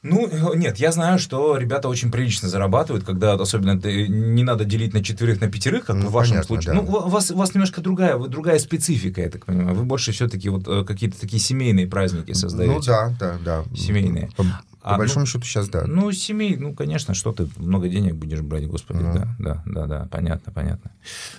Ну, 0.02 0.54
нет, 0.54 0.78
я 0.78 0.92
знаю, 0.92 1.20
что 1.20 1.58
ребята 1.58 1.90
очень 1.90 2.12
прилично 2.12 2.48
зарабатывают, 2.48 3.04
когда 3.04 3.34
особенно 3.34 3.74
не 3.74 4.44
надо 4.44 4.64
делить 4.64 4.94
на 4.94 5.04
четверых, 5.04 5.42
на 5.42 5.50
пятерых, 5.50 5.86
как 5.88 5.96
ну, 5.96 6.08
в 6.08 6.12
вашем 6.12 6.36
понятно, 6.36 6.48
случае. 6.48 6.74
Да. 6.76 6.82
Ну, 6.82 6.88
у 6.88 7.10
вас, 7.10 7.32
у 7.32 7.36
вас 7.36 7.54
немножко 7.54 7.82
другая, 7.82 8.18
другая 8.18 8.60
специфика, 8.60 9.22
я 9.22 9.30
так 9.30 9.46
понимаю. 9.46 9.76
Вы 9.76 9.84
больше 9.84 10.12
все-таки 10.12 10.48
вот 10.50 10.68
э, 10.68 10.84
какие-то 10.86 11.20
такие 11.20 11.42
семейные 11.42 11.88
праздники 11.88 12.34
создаете. 12.34 12.76
Ну 12.76 12.82
да, 12.82 13.16
да, 13.20 13.38
да. 13.44 13.64
Семейные. 13.76 14.30
По, 14.86 14.94
а, 14.94 14.98
большому 15.00 15.22
ну, 15.22 15.26
счету 15.26 15.46
сейчас, 15.46 15.68
да. 15.68 15.86
Ну, 15.88 16.12
семей, 16.12 16.58
ну, 16.58 16.76
конечно, 16.76 17.16
что 17.16 17.34
ты 17.34 17.50
много 17.58 17.90
денег 17.90 18.14
будешь 18.18 18.42
брать, 18.42 18.68
господи, 18.68 19.00
ну. 19.00 19.14
да, 19.16 19.36
да, 19.40 19.64
да, 19.66 19.86
да, 19.88 20.08
понятно, 20.12 20.54
понятно. 20.54 20.92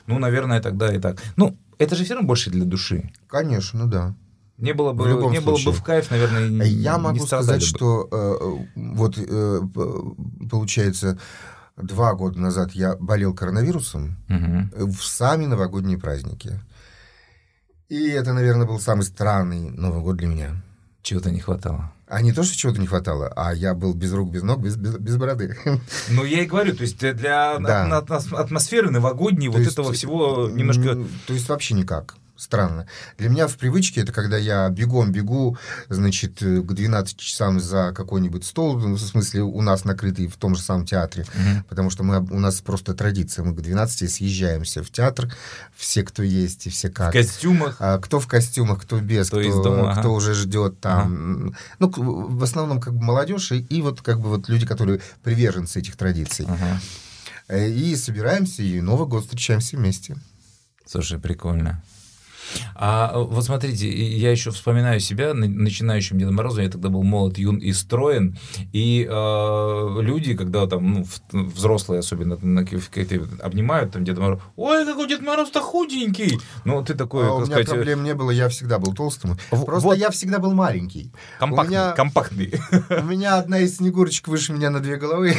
Ну, 0.09 0.19
наверное, 0.19 0.61
тогда 0.61 0.93
и 0.93 0.99
так. 0.99 1.23
Ну, 1.37 1.57
это 1.79 1.95
же 1.95 2.03
все 2.03 2.15
равно 2.15 2.27
больше 2.27 2.51
для 2.51 2.65
души. 2.65 3.13
Конечно, 3.29 3.89
да. 3.89 4.17
Не 4.59 4.75
было 4.75 4.93
бы, 4.93 5.05
не 5.31 5.41
было 5.41 5.59
бы 5.65 5.71
в 5.71 5.81
кайф, 5.85 6.11
наверное, 6.11 6.67
Я 6.67 6.99
могу 6.99 7.25
сказать, 7.25 7.61
бы. 7.61 7.67
что 7.67 8.09
э, 8.11 8.65
вот 8.75 9.17
э, 9.17 9.61
получается 10.51 11.17
два 11.77 12.15
года 12.15 12.41
назад 12.41 12.73
я 12.73 12.97
болел 12.97 13.33
коронавирусом 13.33 14.17
угу. 14.29 14.91
в 14.91 15.05
сами 15.05 15.47
новогодние 15.47 15.99
праздники. 15.99 16.61
И 17.89 18.09
это, 18.09 18.33
наверное, 18.33 18.67
был 18.67 18.81
самый 18.81 19.03
странный 19.03 19.71
Новый 19.71 20.03
год 20.03 20.17
для 20.17 20.27
меня. 20.27 20.65
Чего-то 21.03 21.31
не 21.31 21.39
хватало. 21.39 21.93
А 22.09 22.23
не 22.23 22.33
то, 22.33 22.45
что 22.45 22.57
чего-то 22.57 22.81
не 22.81 22.87
хватало, 22.87 23.33
а 23.35 23.53
я 23.53 23.75
был 23.75 23.93
без 23.93 24.13
рук, 24.13 24.31
без 24.31 24.43
ног, 24.43 24.61
без, 24.61 24.77
без, 24.77 24.97
без 24.97 25.17
бороды. 25.17 25.57
Ну, 26.11 26.25
я 26.25 26.43
и 26.43 26.47
говорю, 26.47 26.75
то 26.75 26.83
есть 26.83 26.99
для 26.99 27.59
да. 27.59 27.99
атмосферы 27.99 28.91
новогодней 28.91 29.49
то 29.49 29.55
вот 29.55 29.59
есть, 29.61 29.73
этого 29.73 29.93
всего 29.93 30.49
немножко... 30.49 31.05
То 31.27 31.35
есть 31.35 31.49
вообще 31.49 31.75
никак 31.75 32.15
странно. 32.37 32.87
Для 33.19 33.29
меня 33.29 33.49
в 33.49 33.57
привычке 33.57 34.03
это 34.03 34.13
когда 34.13 34.37
я 34.37 34.69
бегом 34.69 35.13
бегу, 35.13 35.57
значит, 35.89 36.39
к 36.39 36.73
12 36.73 37.17
часам 37.17 37.61
за 37.61 37.93
какой-нибудь 37.95 38.45
стол, 38.45 38.79
ну, 38.79 38.95
в 38.95 39.01
смысле 39.01 39.43
у 39.43 39.61
нас 39.63 39.85
накрытый 39.85 40.29
в 40.29 40.37
том 40.37 40.55
же 40.55 40.63
самом 40.63 40.87
театре, 40.87 41.25
угу. 41.25 41.65
потому 41.69 41.91
что 41.91 42.03
мы, 42.03 42.21
у 42.21 42.39
нас 42.39 42.61
просто 42.61 42.95
традиция, 42.95 43.45
мы 43.45 43.55
к 43.55 43.61
12 43.61 44.11
съезжаемся 44.11 44.83
в 44.83 44.91
театр, 44.91 45.33
все, 45.75 46.03
кто 46.03 46.23
есть 46.23 46.67
и 46.67 46.71
все 46.71 46.91
как. 46.91 47.11
В 47.11 47.13
костюмах? 47.13 47.77
А, 47.81 47.99
кто 47.99 48.21
в 48.21 48.27
костюмах, 48.27 48.83
кто 48.83 49.01
без, 49.01 49.29
кто, 49.29 49.41
кто, 49.41 49.49
из 49.49 49.55
дома, 49.55 49.93
ага. 49.93 50.01
кто 50.01 50.15
уже 50.15 50.35
ждет 50.35 50.81
там. 50.81 51.49
Ага. 51.49 51.57
Ну, 51.79 51.93
в 52.29 52.43
основном 52.43 52.81
как 52.81 52.95
бы 52.95 53.03
молодежь 53.03 53.53
и, 53.53 53.59
и 53.61 53.83
вот 53.83 54.03
как 54.03 54.21
бы 54.21 54.29
вот 54.29 54.49
люди, 54.49 54.67
которые 54.67 55.01
приверженцы 55.23 55.79
этих 55.79 55.97
традиций. 55.97 56.47
Ага. 56.49 56.81
И 57.59 57.95
собираемся, 57.95 58.63
и 58.63 58.81
Новый 58.81 59.07
год 59.07 59.25
встречаемся 59.25 59.77
вместе. 59.77 60.17
Слушай, 60.85 61.19
прикольно. 61.19 61.83
А 62.75 63.19
вот 63.19 63.45
смотрите, 63.45 63.89
я 63.91 64.31
еще 64.31 64.51
вспоминаю 64.51 65.01
себя 65.01 65.35
начинающим 65.35 66.19
Дедом 66.19 66.37
Морозом, 66.37 66.65
я 66.65 66.71
тогда 66.71 66.89
был 66.89 67.03
молод, 67.03 67.39
юн 67.39 67.57
и 67.59 67.73
строен, 67.73 68.39
и 68.73 69.07
э, 69.09 69.97
люди, 70.01 70.35
когда 70.35 70.67
там, 70.67 70.93
ну, 70.93 71.07
взрослые 71.33 72.01
особенно, 72.01 72.37
обнимают 73.43 73.93
там 73.93 74.05
Деда 74.05 74.21
Мороз, 74.21 74.41
ой, 74.57 74.85
какой 74.85 75.09
Дед 75.09 75.23
Мороз-то 75.23 75.61
худенький! 75.61 76.39
Ну, 76.65 76.85
ты 76.85 76.95
такой, 76.95 77.29
а 77.29 77.33
у 77.33 77.39
меня 77.39 77.47
сказать... 77.47 77.69
проблем 77.69 78.05
не 78.05 78.15
было, 78.15 78.31
я 78.31 78.49
всегда 78.49 78.79
был 78.79 78.95
толстым, 78.95 79.37
просто 79.51 79.89
вот. 79.89 79.99
я 79.99 80.11
всегда 80.11 80.39
был 80.39 80.53
маленький. 80.53 81.13
Компактный, 81.39 81.77
у 81.77 81.81
меня... 81.81 81.93
компактный. 81.93 82.61
У 82.91 83.05
меня 83.05 83.39
одна 83.39 83.59
из 83.61 83.77
снегурочек 83.77 84.29
выше 84.29 84.53
меня 84.53 84.71
на 84.71 84.81
две 84.81 84.97
головы. 84.97 85.35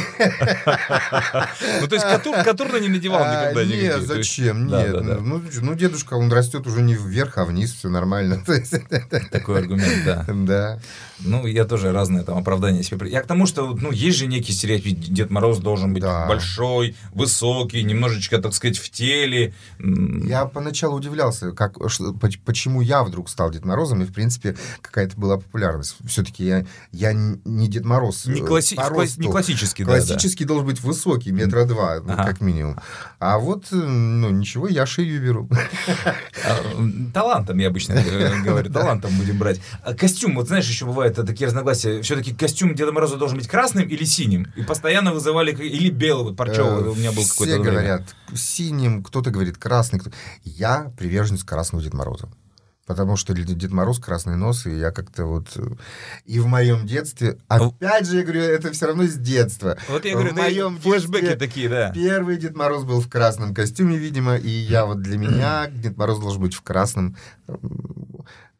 Ну, 1.80 1.86
то 1.86 1.94
есть 1.94 2.04
Катурна 2.04 2.78
не 2.78 2.88
надевал 2.88 3.22
а, 3.22 3.50
никогда 3.50 3.64
Нет, 3.64 4.02
зачем, 4.02 4.66
нет. 4.66 5.02
Ну, 5.02 5.42
ну, 5.62 5.74
дедушка, 5.74 6.14
он 6.14 6.30
растет 6.32 6.66
уже 6.66 6.82
не 6.82 6.94
вверх, 7.06 7.38
а 7.38 7.44
вниз 7.44 7.72
все 7.72 7.88
нормально. 7.88 8.42
Такой 9.30 9.58
аргумент, 9.58 10.04
да. 10.04 10.26
Да. 10.28 10.80
Ну, 11.20 11.46
я 11.46 11.64
тоже 11.64 11.92
разные 11.92 12.22
там 12.22 12.38
оправдания 12.38 12.82
себе... 12.82 13.10
Я 13.10 13.22
к 13.22 13.26
тому, 13.26 13.46
что, 13.46 13.74
ну, 13.74 13.90
есть 13.90 14.18
же 14.18 14.26
некий 14.26 14.52
стереотип, 14.52 14.98
Дед 14.98 15.30
Мороз 15.30 15.58
должен 15.58 15.92
быть 15.92 16.02
да. 16.02 16.26
большой, 16.26 16.96
высокий, 17.12 17.82
немножечко, 17.82 18.38
так 18.38 18.54
сказать, 18.54 18.78
в 18.78 18.90
теле. 18.90 19.54
Я 19.78 20.44
поначалу 20.44 20.96
удивлялся, 20.96 21.52
как, 21.52 21.76
что, 21.88 22.14
почему 22.44 22.80
я 22.80 23.02
вдруг 23.02 23.28
стал 23.28 23.50
Дед 23.50 23.64
Морозом, 23.64 24.02
и, 24.02 24.04
в 24.04 24.12
принципе, 24.12 24.56
какая-то 24.80 25.16
была 25.16 25.38
популярность. 25.38 25.96
Все-таки 26.06 26.44
я, 26.44 26.66
я 26.92 27.12
не 27.12 27.68
Дед 27.68 27.84
Мороз 27.84 28.26
Не, 28.26 28.40
класси... 28.40 28.76
класс... 28.76 29.18
не 29.18 29.28
классический, 29.28 29.84
да. 29.84 29.92
Классический 29.92 30.44
да. 30.44 30.48
должен 30.48 30.66
быть 30.66 30.80
высокий, 30.80 31.32
метра 31.32 31.64
два, 31.64 32.00
ну, 32.00 32.12
ага. 32.12 32.24
как 32.24 32.40
минимум. 32.40 32.78
А 33.18 33.38
вот, 33.38 33.66
ну, 33.70 34.30
ничего, 34.30 34.68
я 34.68 34.86
шею 34.86 35.20
беру. 35.20 35.48
Талантом, 37.12 37.58
я 37.58 37.68
обычно 37.68 38.02
говорю, 38.44 38.72
талантом 38.72 39.10
будем 39.18 39.38
брать. 39.38 39.60
А 39.84 39.94
костюм, 39.94 40.36
вот 40.36 40.48
знаешь, 40.48 40.68
еще 40.68 40.84
бывает 40.84 41.14
такие 41.14 41.46
разногласия. 41.46 42.02
Все-таки 42.02 42.34
костюм 42.34 42.74
Деда 42.74 42.92
Мороза 42.92 43.16
должен 43.16 43.38
быть 43.38 43.48
красным 43.48 43.88
или 43.88 44.04
синим? 44.04 44.46
И 44.56 44.62
постоянно 44.62 45.12
вызывали... 45.12 45.52
Или 45.52 45.90
белый, 45.90 46.24
вот 46.24 46.36
парчевый 46.36 46.88
у 46.90 46.94
меня 46.94 47.12
был 47.12 47.22
какой-то 47.22 47.54
Все 47.54 47.62
говорят 47.62 48.02
синим, 48.34 49.02
кто-то 49.02 49.30
говорит 49.30 49.58
красный. 49.58 50.00
Я 50.44 50.92
приверженец 50.96 51.44
красного 51.44 51.82
Деда 51.82 51.96
Мороза. 51.96 52.28
Потому 52.88 53.16
что 53.16 53.34
Дед 53.34 53.70
Мороз 53.70 53.98
красный 53.98 54.36
нос, 54.36 54.64
и 54.64 54.74
я 54.74 54.90
как-то 54.92 55.26
вот... 55.26 55.48
Э, 55.56 55.74
и 56.24 56.40
в 56.40 56.46
моем 56.46 56.86
детстве... 56.86 57.36
Опять 57.46 58.06
же, 58.06 58.16
я 58.16 58.22
говорю, 58.22 58.40
это 58.40 58.72
все 58.72 58.86
равно 58.86 59.04
с 59.04 59.14
детства. 59.14 59.76
Вот 59.90 60.06
я 60.06 60.14
говорю, 60.14 60.32
в 60.32 60.36
моем 60.36 60.78
флешбеки 60.78 61.36
такие, 61.36 61.68
да. 61.68 61.92
Первый 61.92 62.38
Дед 62.38 62.56
Мороз 62.56 62.84
был 62.84 63.02
в 63.02 63.08
красном 63.10 63.54
костюме, 63.54 63.98
видимо, 63.98 64.36
и 64.36 64.48
я 64.48 64.86
вот 64.86 65.02
для 65.02 65.18
меня 65.18 65.66
Дед 65.70 65.98
Мороз 65.98 66.18
должен 66.18 66.40
быть 66.40 66.54
в 66.54 66.62
красном 66.62 67.14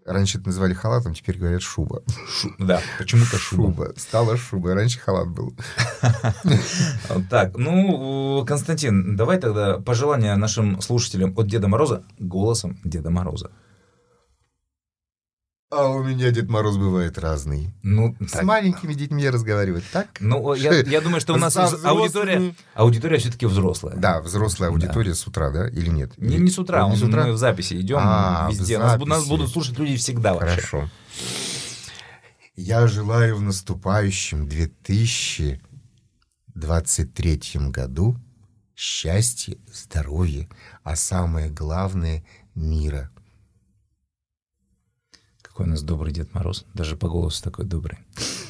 Раньше 0.04 0.38
это 0.38 0.46
называли 0.46 0.72
халатом, 0.72 1.14
теперь 1.14 1.38
говорят 1.38 1.60
шуба. 1.60 2.02
Шу... 2.28 2.50
Да, 2.58 2.80
почему-то 2.98 3.36
шуба. 3.36 3.86
шуба. 3.86 3.94
Стала 3.96 4.36
шуба, 4.38 4.74
раньше 4.74 4.98
халат 4.98 5.28
был. 5.28 5.54
Так, 7.30 7.56
ну, 7.56 8.44
Константин, 8.46 9.16
давай 9.16 9.38
тогда 9.38 9.78
пожелания 9.78 10.34
нашим 10.36 10.80
слушателям 10.80 11.34
от 11.36 11.46
Деда 11.46 11.68
Мороза 11.68 12.04
голосом 12.18 12.78
Деда 12.84 13.10
Мороза. 13.10 13.50
А 15.70 15.88
у 15.88 16.02
меня 16.02 16.31
Дед 16.31 16.48
Мороз 16.48 16.78
бывает 16.78 17.18
разный. 17.18 17.74
Ну, 17.83 18.16
с 18.26 18.31
так. 18.31 18.44
маленькими 18.44 18.94
детьми 18.94 19.28
разговаривать, 19.28 19.85
так? 19.92 20.09
Ну, 20.18 20.54
я, 20.54 20.81
я 20.81 21.02
думаю, 21.02 21.20
что 21.20 21.35
у 21.35 21.37
нас 21.40 21.54
аудитория, 21.59 22.54
аудитория 22.72 23.18
все-таки 23.18 23.44
взрослая. 23.44 23.94
Да, 23.94 24.22
взрослая 24.22 24.70
аудитория 24.70 25.11
да. 25.11 25.16
с 25.16 25.26
утра, 25.26 25.50
да, 25.50 25.68
или 25.68 25.90
нет? 25.90 26.16
Не, 26.16 26.38
не 26.38 26.50
с 26.50 26.59
утра, 26.59 26.88
не 26.88 26.96
с 26.96 27.02
утра, 27.02 27.26
мы 27.26 27.33
в 27.33 27.37
записи 27.37 27.74
идем 27.74 27.98
а, 28.00 28.48
везде. 28.50 28.78
Нас, 28.78 28.98
нас 28.98 29.26
будут 29.26 29.50
слушать 29.50 29.78
люди 29.78 29.96
всегда 29.96 30.33
вообще. 30.33 30.62
Хорошо. 30.62 30.88
Я 32.57 32.87
желаю 32.87 33.37
в 33.37 33.42
наступающем 33.42 34.48
2023 34.48 37.42
году 37.68 38.16
счастья, 38.74 39.59
здоровья, 39.70 40.48
а 40.83 40.96
самое 40.96 41.50
главное— 41.50 42.24
мира— 42.54 43.11
какой 45.59 45.66
у 45.66 45.71
нас 45.71 45.83
добрый 45.83 46.12
Дед 46.12 46.33
Мороз. 46.35 46.64
Даже 46.73 46.94
по 46.94 47.09
голосу 47.09 47.42
такой 47.42 47.64
добрый. 47.64 47.99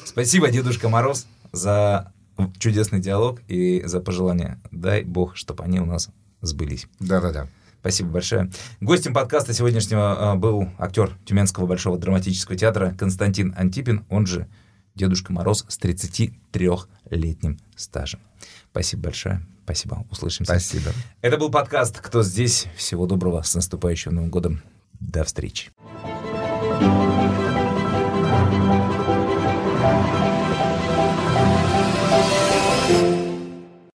Спасибо, 0.05 0.51
Дедушка 0.51 0.89
Мороз, 0.89 1.25
за 1.51 2.13
чудесный 2.59 2.99
диалог 2.99 3.41
и 3.47 3.81
за 3.83 3.99
пожелания. 3.99 4.59
Дай 4.69 5.03
бог, 5.03 5.35
чтобы 5.35 5.63
они 5.63 5.79
у 5.79 5.85
нас 5.85 6.09
сбылись. 6.41 6.85
Да-да-да. 6.99 7.47
Спасибо 7.79 8.11
большое. 8.11 8.51
Гостем 8.79 9.15
подкаста 9.15 9.55
сегодняшнего 9.55 10.33
а, 10.33 10.35
был 10.35 10.69
актер 10.77 11.17
Тюменского 11.25 11.65
Большого 11.65 11.97
драматического 11.97 12.55
театра 12.55 12.95
Константин 12.95 13.55
Антипин, 13.57 14.05
он 14.09 14.27
же 14.27 14.47
Дедушка 14.93 15.33
Мороз 15.33 15.65
с 15.67 15.79
33-летним 15.79 17.57
стажем. 17.75 18.19
Спасибо 18.69 19.01
большое. 19.05 19.43
Спасибо. 19.63 20.05
Услышимся. 20.11 20.51
Спасибо. 20.53 20.91
Это 21.23 21.37
был 21.39 21.49
подкаст 21.49 22.01
«Кто 22.01 22.21
здесь?». 22.21 22.67
Всего 22.75 23.07
доброго. 23.07 23.41
С 23.41 23.55
наступающим 23.55 24.13
Новым 24.13 24.29
годом. 24.29 24.61
До 24.99 25.23
встречи. 25.23 25.71